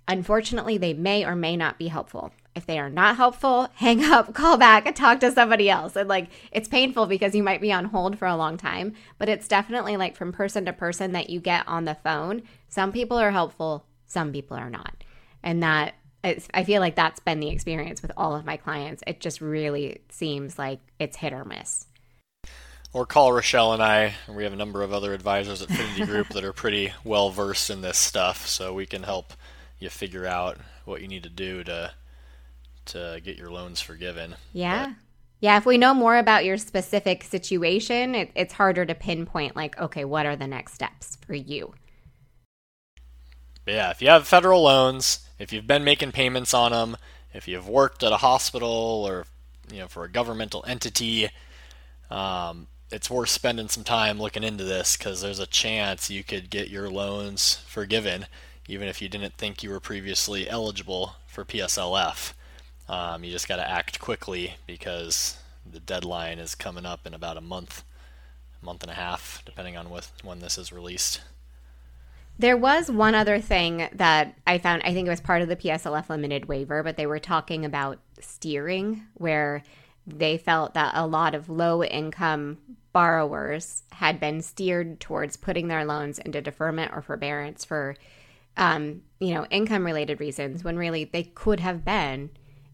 Unfortunately, 0.07 0.77
they 0.77 0.93
may 0.93 1.25
or 1.25 1.35
may 1.35 1.57
not 1.57 1.79
be 1.79 1.89
helpful. 1.89 2.31
If 2.55 2.67
they 2.67 2.79
are 2.79 2.91
not 2.91 3.17
helpful, 3.17 3.69
hang 3.77 4.05
up, 4.05 4.35
call 4.35 4.59
back, 4.59 4.87
and 4.87 4.95
talk 4.95 5.19
to 5.21 5.33
somebody 5.33 5.71
else. 5.71 5.97
And 5.97 6.07
like, 6.07 6.29
it's 6.53 6.69
painful 6.69 7.07
because 7.07 7.35
you 7.35 7.43
might 7.43 7.63
be 7.63 7.73
on 7.73 7.87
hold 7.87 8.19
for 8.19 8.29
a 8.29 8.37
long 8.37 8.59
time, 8.59 8.93
but 9.17 9.31
it's 9.31 9.49
definitely 9.49 9.97
like 9.97 10.15
from 10.15 10.31
person 10.31 10.67
to 10.67 10.75
person 10.75 11.13
that 11.13 11.31
you 11.31 11.41
get 11.41 11.67
on 11.67 11.87
the 11.87 11.95
phone. 11.95 12.43
Some 12.69 12.93
people 12.93 13.17
are 13.17 13.31
helpful, 13.31 13.87
some 14.05 14.31
people 14.31 14.59
are 14.59 14.69
not. 14.69 15.03
And 15.43 15.63
that, 15.63 15.95
I 16.23 16.65
feel 16.65 16.81
like 16.83 16.97
that's 16.97 17.21
been 17.21 17.41
the 17.41 17.49
experience 17.49 18.03
with 18.03 18.13
all 18.15 18.37
of 18.37 18.45
my 18.45 18.59
clients. 18.59 19.03
It 19.07 19.21
just 19.21 19.41
really 19.41 20.03
seems 20.11 20.59
like 20.59 20.81
it's 20.99 21.17
hit 21.17 21.33
or 21.33 21.47
miss 21.47 21.87
or 22.95 23.05
call 23.05 23.33
Rochelle 23.33 23.75
and 23.75 23.83
I. 23.83 24.15
We 24.27 24.45
have 24.45 24.55
a 24.55 24.57
number 24.57 24.83
of 24.83 24.95
other 24.95 25.13
advisors 25.13 25.61
at 25.61 25.69
Finity 25.69 26.07
Group 26.07 26.29
that 26.29 26.45
are 26.45 26.55
pretty 26.55 26.95
well 27.05 27.29
versed 27.29 27.69
in 27.69 27.83
this 27.83 27.99
stuff, 27.99 28.47
so 28.47 28.73
we 28.73 28.87
can 28.87 29.03
help 29.03 29.35
you 29.79 29.91
figure 29.91 30.27
out 30.27 30.57
what 30.87 31.03
you 31.03 31.09
need 31.09 31.25
to 31.25 31.29
do 31.29 31.63
to 31.65 31.93
to 32.87 33.21
get 33.23 33.37
your 33.37 33.51
loans 33.51 33.81
forgiven. 33.81 34.37
Yeah. 34.53 34.87
But, 34.87 34.97
yeah, 35.41 35.59
if 35.59 35.67
we 35.67 35.77
know 35.77 35.93
more 35.93 36.17
about 36.17 36.47
your 36.47 36.57
specific 36.57 37.23
situation, 37.25 38.15
it, 38.15 38.31
it's 38.35 38.55
harder 38.55 38.87
to 38.87 38.95
pinpoint, 38.95 39.57
like, 39.57 39.79
okay, 39.79 40.05
what 40.05 40.25
are 40.25 40.37
the 40.37 40.47
next 40.47 40.73
steps 40.73 41.19
for 41.27 41.35
you? 41.35 41.75
yeah, 43.67 43.91
if 43.91 44.03
you 44.03 44.09
have 44.09 44.27
federal 44.27 44.63
loans, 44.63 45.27
if 45.39 45.53
you've 45.53 45.67
been 45.67 45.85
making 45.85 46.13
payments 46.13 46.55
on 46.55 46.73
them, 46.73 46.97
if 47.33 47.49
you've 47.49 47.69
worked 47.69 48.03
at 48.03 48.13
a 48.13 48.19
hospital 48.19 49.05
or 49.07 49.25
you 49.73 49.81
know 49.81 49.89
for 49.89 50.05
a 50.05 50.11
governmental 50.11 50.65
entity, 50.67 51.29
um, 52.11 52.67
it's 52.95 53.11
worth 53.11 53.29
spending 53.29 53.69
some 53.69 53.85
time 53.85 54.21
looking 54.21 54.45
into 54.45 54.65
this 54.65 54.97
because 54.97 55.21
there's 55.21 55.41
a 55.41 55.47
chance 55.47 56.11
you 56.11 56.23
could 56.23 56.49
get 56.49 56.71
your 56.71 56.89
loans 56.89 57.57
forgiven 57.67 58.27
even 58.69 58.89
if 58.89 59.03
you 59.03 59.09
didn't 59.09 59.35
think 59.35 59.63
you 59.63 59.71
were 59.71 59.81
previously 59.81 60.49
eligible 60.49 61.17
for 61.27 61.45
PSLF. 61.45 62.33
Um, 62.89 63.25
you 63.25 63.31
just 63.31 63.49
got 63.49 63.57
to 63.57 63.69
act 63.69 64.01
quickly 64.01 64.55
because 64.67 65.37
the 65.71 65.81
deadline 65.81 66.39
is 66.39 66.55
coming 66.55 66.87
up 66.87 67.07
in 67.07 67.15
about 67.15 67.37
a 67.37 67.43
month, 67.43 67.85
month 68.63 68.83
and 68.83 68.91
a 68.91 68.95
half, 68.95 69.43
depending 69.45 69.77
on 69.77 69.87
when 70.23 70.41
this 70.41 70.57
is 70.57 70.73
released. 70.73 71.21
There 72.39 72.57
was 72.57 72.91
one 72.91 73.15
other 73.15 73.39
thing 73.39 73.89
that 73.93 74.35
I 74.47 74.59
found, 74.59 74.83
I 74.85 74.93
think 74.93 75.07
it 75.07 75.11
was 75.11 75.21
part 75.21 75.43
of 75.43 75.49
the 75.49 75.57
PSLF 75.57 76.09
limited 76.09 76.47
waiver, 76.47 76.83
but 76.83 76.97
they 76.97 77.07
were 77.07 77.21
talking 77.21 77.65
about 77.65 77.99
steering, 78.21 79.05
where 79.15 79.63
they 80.07 80.37
felt 80.37 80.75
that 80.75 80.93
a 80.95 81.07
lot 81.07 81.35
of 81.35 81.49
low 81.49 81.85
income 81.85 82.59
borrowers 82.95 83.83
had 83.93 84.19
been 84.19 84.41
steered 84.41 85.01
towards 85.01 85.37
putting 85.37 85.69
their 85.69 85.85
loans 85.85 86.19
into 86.21 86.41
deferment 86.41 86.93
or 86.95 87.03
forbearance 87.03 87.65
for 87.65 87.97
um, 88.57 89.03
you 89.19 89.35
know 89.35 89.45
income 89.51 89.85
related 89.85 90.21
reasons 90.21 90.65
when 90.65 90.79
really 90.79 91.05
they 91.05 91.25
could 91.25 91.61
have 91.61 91.85
been 91.85 92.31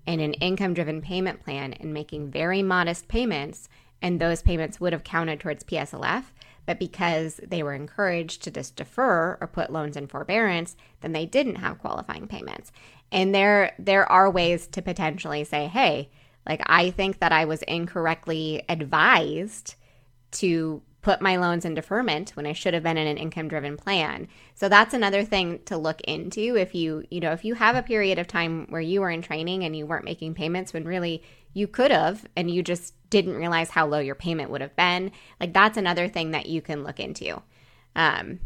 in 0.07 0.21
an 0.21 0.35
income 0.35 0.75
driven 0.75 1.01
payment 1.01 1.43
plan 1.43 1.73
and 1.73 1.93
making 1.93 2.31
very 2.31 2.63
modest 2.63 3.09
payments 3.09 3.69
and 4.03 4.21
those 4.21 4.43
payments 4.43 4.79
would 4.79 4.93
have 4.93 5.03
counted 5.03 5.41
towards 5.41 5.65
PSLF 5.65 6.25
but 6.67 6.79
because 6.79 7.41
they 7.47 7.63
were 7.63 7.75
encouraged 7.75 8.45
to 8.45 8.51
just 8.51 8.77
defer 8.77 9.37
or 9.41 9.47
put 9.47 9.73
loans 9.73 9.97
in 9.97 10.07
forbearance 10.07 10.77
then 11.01 11.13
they 11.13 11.27
didn't 11.27 11.57
have 11.57 11.79
qualifying 11.79 12.29
payments. 12.29 12.71
And 13.11 13.35
there 13.35 13.73
there 13.79 14.11
are 14.13 14.31
ways 14.31 14.67
to 14.69 14.83
potentially 14.83 15.45
say 15.45 15.67
hey 15.67 16.11
like, 16.47 16.63
I 16.67 16.91
think 16.91 17.19
that 17.21 17.33
I 17.33 17.45
was 17.45 17.63
incorrectly 17.63 18.63
advised 18.69 19.75
to 20.33 20.83
put 21.03 21.23
my 21.23 21.37
loans 21.37 21.65
in 21.65 21.75
deferment 21.75 22.31
when 22.31 22.47
I 22.47 22.53
should 22.53 22.75
have 22.75 22.83
been 22.83 22.99
in 22.99 23.07
an 23.07 23.17
income 23.17 23.49
driven 23.49 23.77
plan. 23.77 24.29
So 24.55 24.69
that's 24.69 24.93
another 24.93 25.25
thing 25.25 25.61
to 25.65 25.79
look 25.79 26.01
into 26.03 26.57
if 26.57 26.75
you, 26.75 27.05
you 27.11 27.21
know, 27.21 27.33
if 27.33 27.45
you 27.45 27.55
have 27.55 27.75
a 27.75 27.83
period 27.83 28.19
of 28.19 28.27
time 28.27 28.67
where 28.69 28.83
you 28.83 29.01
were 29.01 29.11
in 29.11 29.23
training 29.23 29.65
and 29.65 29.75
you 29.75 29.87
weren't 29.87 30.05
making 30.05 30.35
payments 30.35 30.73
when 30.73 30.85
really 30.85 31.23
you 31.55 31.67
could 31.67 31.91
have 31.91 32.27
and 32.37 32.51
you 32.51 32.63
just 32.63 32.95
didn't 33.09 33.37
realize 33.37 33.71
how 33.71 33.87
low 33.87 33.99
your 33.99 34.15
payment 34.15 34.51
would 34.51 34.61
have 34.61 34.77
been, 34.77 35.11
like 35.41 35.55
that's 35.55 35.79
another 35.79 36.07
thing 36.07 36.33
that 36.33 36.47
you 36.47 36.61
can 36.61 36.85
look 36.85 37.01
into. 37.01 37.43
Um, 37.97 38.41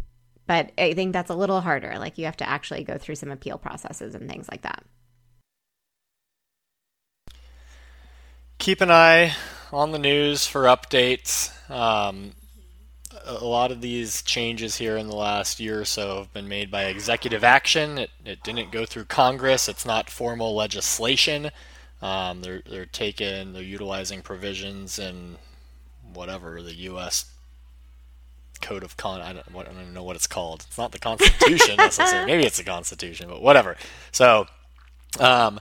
but 0.46 0.70
I 0.78 0.94
think 0.94 1.12
that's 1.12 1.30
a 1.30 1.34
little 1.34 1.60
harder. 1.60 1.96
Like 1.98 2.18
you 2.18 2.26
have 2.26 2.36
to 2.36 2.48
actually 2.48 2.84
go 2.84 2.98
through 2.98 3.16
some 3.16 3.30
appeal 3.30 3.58
processes 3.58 4.14
and 4.14 4.30
things 4.30 4.48
like 4.48 4.62
that. 4.62 4.84
keep 8.64 8.80
an 8.80 8.90
eye 8.90 9.34
on 9.74 9.90
the 9.90 9.98
news 9.98 10.46
for 10.46 10.62
updates. 10.62 11.50
Um, 11.70 12.32
a 13.24 13.44
lot 13.44 13.72
of 13.72 13.80
these 13.80 14.22
changes 14.22 14.76
here 14.76 14.96
in 14.96 15.08
the 15.08 15.16
last 15.16 15.58
year 15.58 15.80
or 15.80 15.84
so 15.84 16.18
have 16.18 16.32
been 16.32 16.48
made 16.48 16.70
by 16.70 16.84
executive 16.84 17.42
action. 17.42 17.98
It, 17.98 18.10
it 18.24 18.42
didn't 18.42 18.70
go 18.70 18.86
through 18.86 19.06
Congress. 19.06 19.68
It's 19.68 19.84
not 19.84 20.10
formal 20.10 20.54
legislation. 20.54 21.50
Um, 22.02 22.42
they're 22.42 22.62
they're 22.68 22.86
taking 22.86 23.52
they're 23.52 23.62
utilizing 23.62 24.20
provisions 24.20 24.98
in 24.98 25.36
whatever 26.12 26.60
the 26.62 26.74
U.S. 26.74 27.32
Code 28.60 28.84
of 28.84 28.96
Con. 28.96 29.20
I 29.20 29.32
don't, 29.32 29.46
I 29.56 29.62
don't 29.62 29.94
know 29.94 30.04
what 30.04 30.16
it's 30.16 30.26
called. 30.26 30.64
It's 30.68 30.78
not 30.78 30.92
the 30.92 30.98
Constitution 30.98 31.76
necessarily. 31.78 32.26
Maybe 32.26 32.44
it's 32.44 32.58
the 32.58 32.64
Constitution, 32.64 33.28
but 33.28 33.42
whatever. 33.42 33.76
So. 34.12 34.46
Um, 35.20 35.60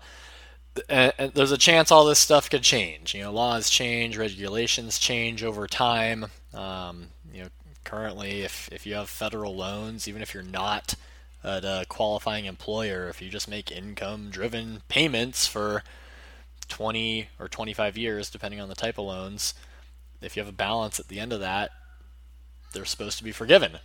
and, 0.90 1.14
there's 1.34 1.52
a 1.52 1.58
chance 1.58 1.92
all 1.92 2.06
this 2.06 2.20
stuff 2.20 2.50
could 2.50 2.64
change. 2.64 3.14
You 3.14 3.24
know, 3.24 3.32
laws 3.32 3.70
change, 3.70 4.18
regulations 4.18 5.00
change 5.00 5.44
over 5.44 5.68
time. 5.68 6.28
Um, 6.54 7.10
you 7.34 7.44
know, 7.44 7.50
currently, 7.84 8.42
if 8.42 8.70
if 8.72 8.86
you 8.86 8.96
have 8.96 9.10
federal 9.10 9.56
loans, 9.56 10.08
even 10.08 10.22
if 10.22 10.34
you're 10.34 10.44
not 10.44 10.96
at 11.44 11.66
a 11.66 11.86
qualifying 11.90 12.46
employer, 12.46 13.10
if 13.10 13.22
you 13.22 13.30
just 13.30 13.50
make 13.50 13.70
income-driven 13.70 14.82
payments 14.88 15.46
for 15.46 15.84
20 16.70 17.28
or 17.38 17.50
25 17.50 17.98
years, 17.98 18.30
depending 18.30 18.62
on 18.62 18.70
the 18.70 18.76
type 18.76 18.98
of 18.98 19.06
loans, 19.06 19.54
if 20.22 20.38
you 20.38 20.42
have 20.42 20.50
a 20.50 20.56
balance 20.56 21.00
at 21.00 21.10
the 21.10 21.20
end 21.20 21.34
of 21.34 21.42
that, 21.42 21.72
they're 22.74 22.86
supposed 22.86 23.18
to 23.18 23.26
be 23.26 23.34
forgiven. 23.34 23.80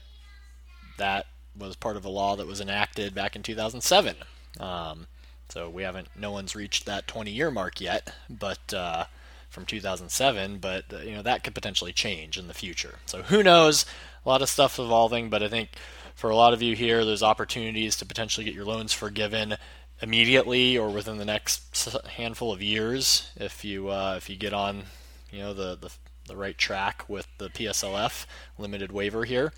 That 0.98 1.26
was 1.56 1.74
part 1.74 1.96
of 1.96 2.04
a 2.04 2.08
law 2.08 2.36
that 2.36 2.46
was 2.46 2.60
enacted 2.60 3.14
back 3.14 3.34
in 3.34 3.42
2007. 3.42 4.16
Um, 4.60 5.08
so 5.48 5.68
we 5.68 5.82
haven't, 5.82 6.08
no 6.16 6.30
one's 6.30 6.54
reached 6.54 6.86
that 6.86 7.06
20 7.06 7.30
year 7.30 7.50
mark 7.50 7.80
yet, 7.80 8.12
but 8.28 8.72
uh, 8.74 9.04
from 9.48 9.64
2007, 9.64 10.58
but 10.58 10.84
uh, 10.92 10.98
you 10.98 11.12
know 11.12 11.22
that 11.22 11.42
could 11.42 11.54
potentially 11.54 11.92
change 11.92 12.38
in 12.38 12.48
the 12.48 12.54
future. 12.54 12.98
So 13.06 13.22
who 13.22 13.42
knows? 13.42 13.84
A 14.24 14.28
lot 14.28 14.42
of 14.42 14.48
stuff 14.48 14.78
evolving, 14.78 15.30
but 15.30 15.42
I 15.42 15.48
think 15.48 15.70
for 16.14 16.30
a 16.30 16.36
lot 16.36 16.52
of 16.52 16.60
you 16.60 16.76
here, 16.76 17.04
there's 17.04 17.22
opportunities 17.22 17.96
to 17.96 18.06
potentially 18.06 18.44
get 18.44 18.54
your 18.54 18.64
loans 18.64 18.92
forgiven 18.92 19.56
immediately 20.00 20.76
or 20.76 20.90
within 20.90 21.18
the 21.18 21.24
next 21.24 21.88
handful 22.10 22.52
of 22.52 22.62
years 22.62 23.30
if 23.36 23.64
you 23.64 23.88
uh, 23.88 24.14
if 24.16 24.30
you 24.30 24.36
get 24.36 24.52
on 24.52 24.84
you 25.30 25.40
know 25.40 25.52
the, 25.52 25.76
the 25.76 25.90
the 26.26 26.36
right 26.36 26.56
track 26.58 27.04
with 27.08 27.26
the 27.38 27.48
PSLF 27.48 28.26
limited 28.58 28.92
waiver 28.92 29.24
here. 29.24 29.52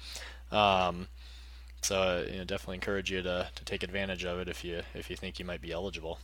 Um, 0.50 1.08
so 1.82 2.00
uh, 2.00 2.24
you 2.30 2.38
know, 2.38 2.44
definitely 2.44 2.76
encourage 2.76 3.10
you 3.10 3.22
to, 3.22 3.48
to 3.54 3.64
take 3.64 3.82
advantage 3.82 4.24
of 4.24 4.38
it 4.38 4.48
if 4.48 4.64
you 4.64 4.82
if 4.94 5.10
you 5.10 5.16
think 5.16 5.38
you 5.38 5.44
might 5.44 5.62
be 5.62 5.72
eligible. 5.72 6.18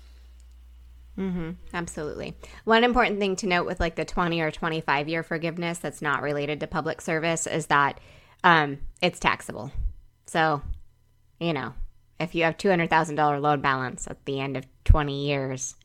Mm-hmm. 1.18 1.52
Absolutely. 1.72 2.34
One 2.64 2.84
important 2.84 3.18
thing 3.18 3.36
to 3.36 3.46
note 3.46 3.66
with 3.66 3.80
like 3.80 3.96
the 3.96 4.04
20 4.04 4.40
or 4.40 4.50
25 4.50 5.08
year 5.08 5.22
forgiveness 5.22 5.78
that's 5.78 6.02
not 6.02 6.22
related 6.22 6.60
to 6.60 6.66
public 6.66 7.00
service 7.00 7.46
is 7.46 7.66
that 7.66 7.98
um, 8.44 8.78
it's 9.00 9.18
taxable. 9.18 9.72
So, 10.26 10.60
you 11.40 11.52
know, 11.52 11.72
if 12.20 12.34
you 12.34 12.44
have 12.44 12.58
$200,000 12.58 13.40
loan 13.40 13.60
balance 13.60 14.06
at 14.06 14.24
the 14.26 14.40
end 14.40 14.56
of 14.56 14.66
20 14.84 15.26
years 15.26 15.76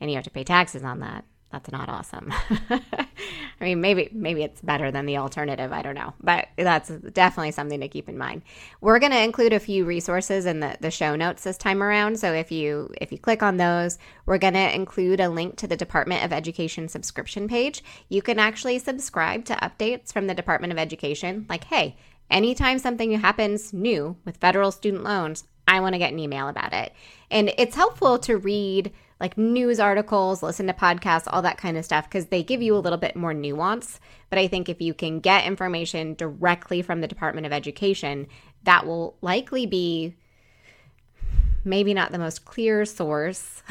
and 0.00 0.10
you 0.10 0.16
have 0.16 0.24
to 0.24 0.30
pay 0.30 0.44
taxes 0.44 0.82
on 0.82 1.00
that, 1.00 1.24
that's 1.50 1.70
not 1.70 1.88
awesome. 1.88 2.32
I 2.70 3.64
mean, 3.64 3.80
maybe 3.80 4.10
maybe 4.12 4.42
it's 4.42 4.60
better 4.60 4.90
than 4.90 5.06
the 5.06 5.16
alternative. 5.16 5.72
I 5.72 5.80
don't 5.80 5.94
know, 5.94 6.12
but 6.20 6.48
that's 6.56 6.90
definitely 6.90 7.52
something 7.52 7.80
to 7.80 7.88
keep 7.88 8.08
in 8.08 8.18
mind. 8.18 8.42
We're 8.82 8.98
going 8.98 9.12
to 9.12 9.22
include 9.22 9.54
a 9.54 9.60
few 9.60 9.86
resources 9.86 10.44
in 10.44 10.60
the, 10.60 10.76
the 10.80 10.90
show 10.90 11.16
notes 11.16 11.44
this 11.44 11.56
time 11.56 11.82
around. 11.82 12.20
So 12.20 12.32
if 12.32 12.52
you 12.52 12.92
if 13.00 13.12
you 13.12 13.18
click 13.18 13.42
on 13.42 13.56
those, 13.56 13.98
we're 14.26 14.38
going 14.38 14.54
to 14.54 14.74
include 14.74 15.20
a 15.20 15.30
link 15.30 15.56
to 15.56 15.66
the 15.66 15.76
Department 15.76 16.22
of 16.22 16.32
Education 16.32 16.86
subscription 16.86 17.48
page. 17.48 17.82
You 18.10 18.20
can 18.20 18.38
actually 18.38 18.78
subscribe 18.78 19.46
to 19.46 19.54
updates 19.54 20.12
from 20.12 20.26
the 20.26 20.34
Department 20.34 20.72
of 20.72 20.78
Education. 20.78 21.46
Like, 21.48 21.64
hey, 21.64 21.96
anytime 22.30 22.78
something 22.78 23.12
happens 23.12 23.72
new 23.72 24.16
with 24.26 24.36
federal 24.36 24.70
student 24.70 25.02
loans, 25.02 25.44
I 25.66 25.80
want 25.80 25.94
to 25.94 25.98
get 25.98 26.12
an 26.12 26.18
email 26.18 26.48
about 26.48 26.72
it. 26.72 26.92
And 27.30 27.52
it's 27.58 27.76
helpful 27.76 28.18
to 28.20 28.36
read 28.36 28.92
like 29.20 29.36
news 29.36 29.80
articles, 29.80 30.42
listen 30.42 30.66
to 30.68 30.72
podcasts, 30.72 31.26
all 31.26 31.42
that 31.42 31.58
kind 31.58 31.76
of 31.76 31.84
stuff, 31.84 32.04
because 32.04 32.26
they 32.26 32.42
give 32.42 32.62
you 32.62 32.76
a 32.76 32.78
little 32.78 32.98
bit 32.98 33.16
more 33.16 33.34
nuance. 33.34 34.00
But 34.30 34.38
I 34.38 34.46
think 34.48 34.68
if 34.68 34.80
you 34.80 34.94
can 34.94 35.20
get 35.20 35.46
information 35.46 36.14
directly 36.14 36.82
from 36.82 37.00
the 37.00 37.08
Department 37.08 37.46
of 37.46 37.52
Education, 37.52 38.28
that 38.64 38.86
will 38.86 39.16
likely 39.20 39.66
be 39.66 40.14
maybe 41.64 41.94
not 41.94 42.12
the 42.12 42.18
most 42.18 42.44
clear 42.44 42.84
source, 42.84 43.62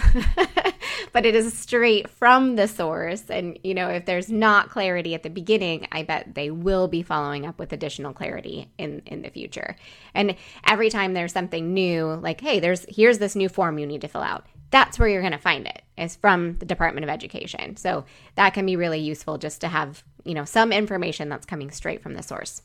but 1.13 1.25
it 1.25 1.35
is 1.35 1.57
straight 1.57 2.09
from 2.09 2.55
the 2.55 2.67
source. 2.67 3.29
And, 3.29 3.57
you 3.63 3.73
know, 3.73 3.89
if 3.89 4.05
there's 4.05 4.29
not 4.29 4.69
clarity 4.69 5.13
at 5.15 5.23
the 5.23 5.29
beginning, 5.29 5.87
I 5.91 6.03
bet 6.03 6.35
they 6.35 6.51
will 6.51 6.87
be 6.87 7.01
following 7.01 7.45
up 7.45 7.59
with 7.59 7.73
additional 7.73 8.13
clarity 8.13 8.69
in, 8.77 9.01
in 9.05 9.21
the 9.21 9.29
future. 9.29 9.75
And 10.13 10.35
every 10.65 10.89
time 10.89 11.13
there's 11.13 11.33
something 11.33 11.73
new, 11.73 12.13
like, 12.15 12.41
hey, 12.41 12.59
there's 12.59 12.85
here's 12.89 13.17
this 13.17 13.35
new 13.35 13.49
form 13.49 13.79
you 13.79 13.87
need 13.87 14.01
to 14.01 14.07
fill 14.07 14.21
out. 14.21 14.45
That's 14.69 14.99
where 14.99 15.07
you're 15.07 15.21
going 15.21 15.31
to 15.31 15.37
find 15.37 15.65
it 15.65 15.81
is 15.97 16.15
from 16.15 16.57
the 16.57 16.65
Department 16.65 17.03
of 17.03 17.09
Education. 17.09 17.77
So 17.77 18.05
that 18.35 18.53
can 18.53 18.65
be 18.65 18.75
really 18.75 18.99
useful 18.99 19.37
just 19.37 19.61
to 19.61 19.67
have, 19.67 20.03
you 20.23 20.33
know, 20.33 20.45
some 20.45 20.71
information 20.71 21.29
that's 21.29 21.45
coming 21.45 21.71
straight 21.71 22.01
from 22.01 22.13
the 22.13 22.23
source. 22.23 22.61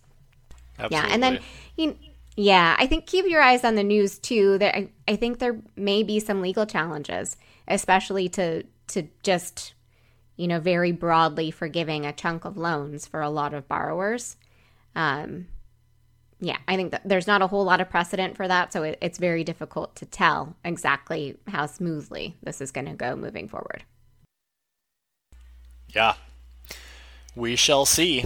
Absolutely. 0.79 1.09
Yeah. 1.09 1.15
And 1.15 1.23
then, 1.23 1.41
you 1.77 1.97
yeah, 2.37 2.77
I 2.79 2.87
think 2.87 3.07
keep 3.07 3.27
your 3.27 3.43
eyes 3.43 3.65
on 3.65 3.75
the 3.75 3.85
news 3.85 4.19
too. 4.19 4.59
There, 4.59 4.75
I, 4.75 4.89
I 5.07 5.17
think 5.17 5.39
there 5.39 5.61
may 5.77 6.03
be 6.03 6.19
some 6.19 6.41
legal 6.41 6.65
challenges, 6.67 7.37
especially 7.69 8.29
to 8.31 8.65
to 8.89 9.09
just 9.23 9.75
you 10.37 10.49
know 10.49 10.59
very 10.59 10.93
broadly 10.93 11.51
forgiving 11.51 12.07
a 12.07 12.13
chunk 12.13 12.45
of 12.45 12.57
loans 12.57 13.07
for 13.07 13.21
a 13.21 13.31
lot 13.31 13.53
of 13.53 13.69
borrowers. 13.69 14.37
Um, 14.95 15.47
yeah, 16.43 16.59
I 16.67 16.75
think 16.75 16.91
that 16.91 17.03
there's 17.05 17.29
not 17.29 17.41
a 17.41 17.47
whole 17.47 17.65
lot 17.65 17.81
of 17.81 17.89
precedent 17.89 18.37
for 18.37 18.49
that, 18.49 18.73
so 18.73 18.83
it, 18.83 18.99
it's 19.01 19.17
very 19.17 19.45
difficult 19.45 19.95
to 19.97 20.07
tell 20.07 20.57
exactly 20.65 21.37
how 21.47 21.67
smoothly 21.67 22.37
this 22.43 22.61
is 22.61 22.73
going 22.73 22.87
to 22.87 22.95
go 22.95 23.15
moving 23.15 23.49
forward. 23.49 23.85
Yeah, 25.95 26.15
we 27.37 27.55
shall 27.55 27.87
see. 27.87 28.25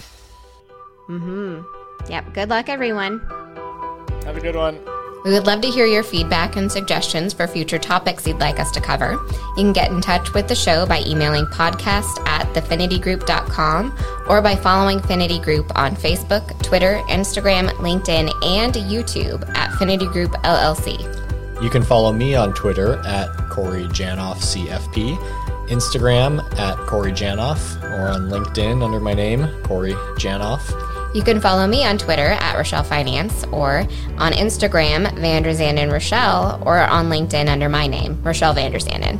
Mm-hmm. 1.07 2.11
Yep. 2.11 2.33
Good 2.33 2.49
luck, 2.49 2.69
everyone. 2.69 3.19
Have 4.25 4.35
a 4.35 4.41
good 4.41 4.55
one. 4.55 4.79
We 5.27 5.33
would 5.33 5.45
love 5.45 5.59
to 5.59 5.67
hear 5.67 5.85
your 5.85 6.03
feedback 6.03 6.55
and 6.55 6.71
suggestions 6.71 7.33
for 7.33 7.47
future 7.47 7.77
topics 7.77 8.25
you'd 8.25 8.39
like 8.39 8.61
us 8.61 8.71
to 8.71 8.79
cover. 8.79 9.19
You 9.57 9.63
can 9.63 9.73
get 9.73 9.91
in 9.91 9.99
touch 9.99 10.33
with 10.33 10.47
the 10.47 10.55
show 10.55 10.85
by 10.85 11.01
emailing 11.05 11.45
podcast 11.47 12.25
at 12.25 12.47
thefinitygroup.com 12.53 13.97
or 14.29 14.41
by 14.41 14.55
following 14.55 15.01
Finity 15.01 15.39
Group 15.39 15.69
on 15.77 15.97
Facebook, 15.97 16.63
Twitter, 16.63 17.01
Instagram, 17.09 17.67
LinkedIn, 17.71 18.31
and 18.45 18.75
YouTube 18.75 19.45
at 19.57 19.77
Finity 19.77 20.07
Group 20.07 20.31
LLC. 20.45 20.97
You 21.61 21.69
can 21.69 21.83
follow 21.83 22.13
me 22.13 22.33
on 22.35 22.53
Twitter 22.53 23.05
at 23.05 23.27
Corey 23.49 23.83
Janoff 23.87 24.37
CFP, 24.37 25.17
Instagram 25.67 26.39
at 26.57 26.77
Corey 26.87 27.11
Janoff, 27.11 27.83
or 27.83 28.07
on 28.07 28.29
LinkedIn 28.29 28.81
under 28.81 29.01
my 29.01 29.13
name, 29.13 29.45
Corey 29.63 29.91
Janoff. 30.15 30.86
You 31.13 31.23
can 31.23 31.39
follow 31.39 31.65
me 31.65 31.85
on 31.85 31.97
Twitter 31.97 32.29
at 32.29 32.55
Rochelle 32.55 32.83
Finance 32.83 33.43
or 33.45 33.87
on 34.17 34.33
Instagram, 34.33 35.07
Vanderzanden 35.17 35.91
Rochelle, 35.91 36.61
or 36.65 36.79
on 36.79 37.09
LinkedIn 37.09 37.47
under 37.47 37.69
my 37.69 37.87
name, 37.87 38.21
Rochelle 38.23 38.53
Vanderzanden. 38.53 39.19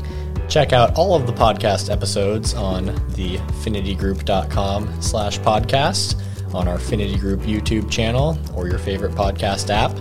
Check 0.50 0.74
out 0.74 0.96
all 0.96 1.16
of 1.16 1.28
the 1.28 1.34
podcast 1.34 1.92
episodes 1.92 2.54
on 2.54 2.86
the 3.16 3.38
finitygroup.com 3.64 5.02
slash 5.02 5.40
podcast, 5.40 6.22
on 6.54 6.68
our 6.68 6.78
Finity 6.78 7.18
Group 7.18 7.42
YouTube 7.42 7.90
channel, 7.90 8.38
or 8.56 8.68
your 8.68 8.80
favorite 8.80 9.14
podcast 9.14 9.70
app. 9.70 9.92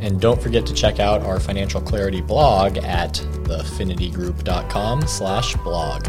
And 0.00 0.18
don't 0.20 0.40
forget 0.40 0.64
to 0.66 0.74
check 0.74 0.98
out 1.00 1.20
our 1.22 1.38
financial 1.38 1.80
clarity 1.80 2.22
blog 2.22 2.78
at 2.78 3.14
thefinitygroup.com 3.44 5.06
slash 5.06 5.54
blog. 5.56 6.08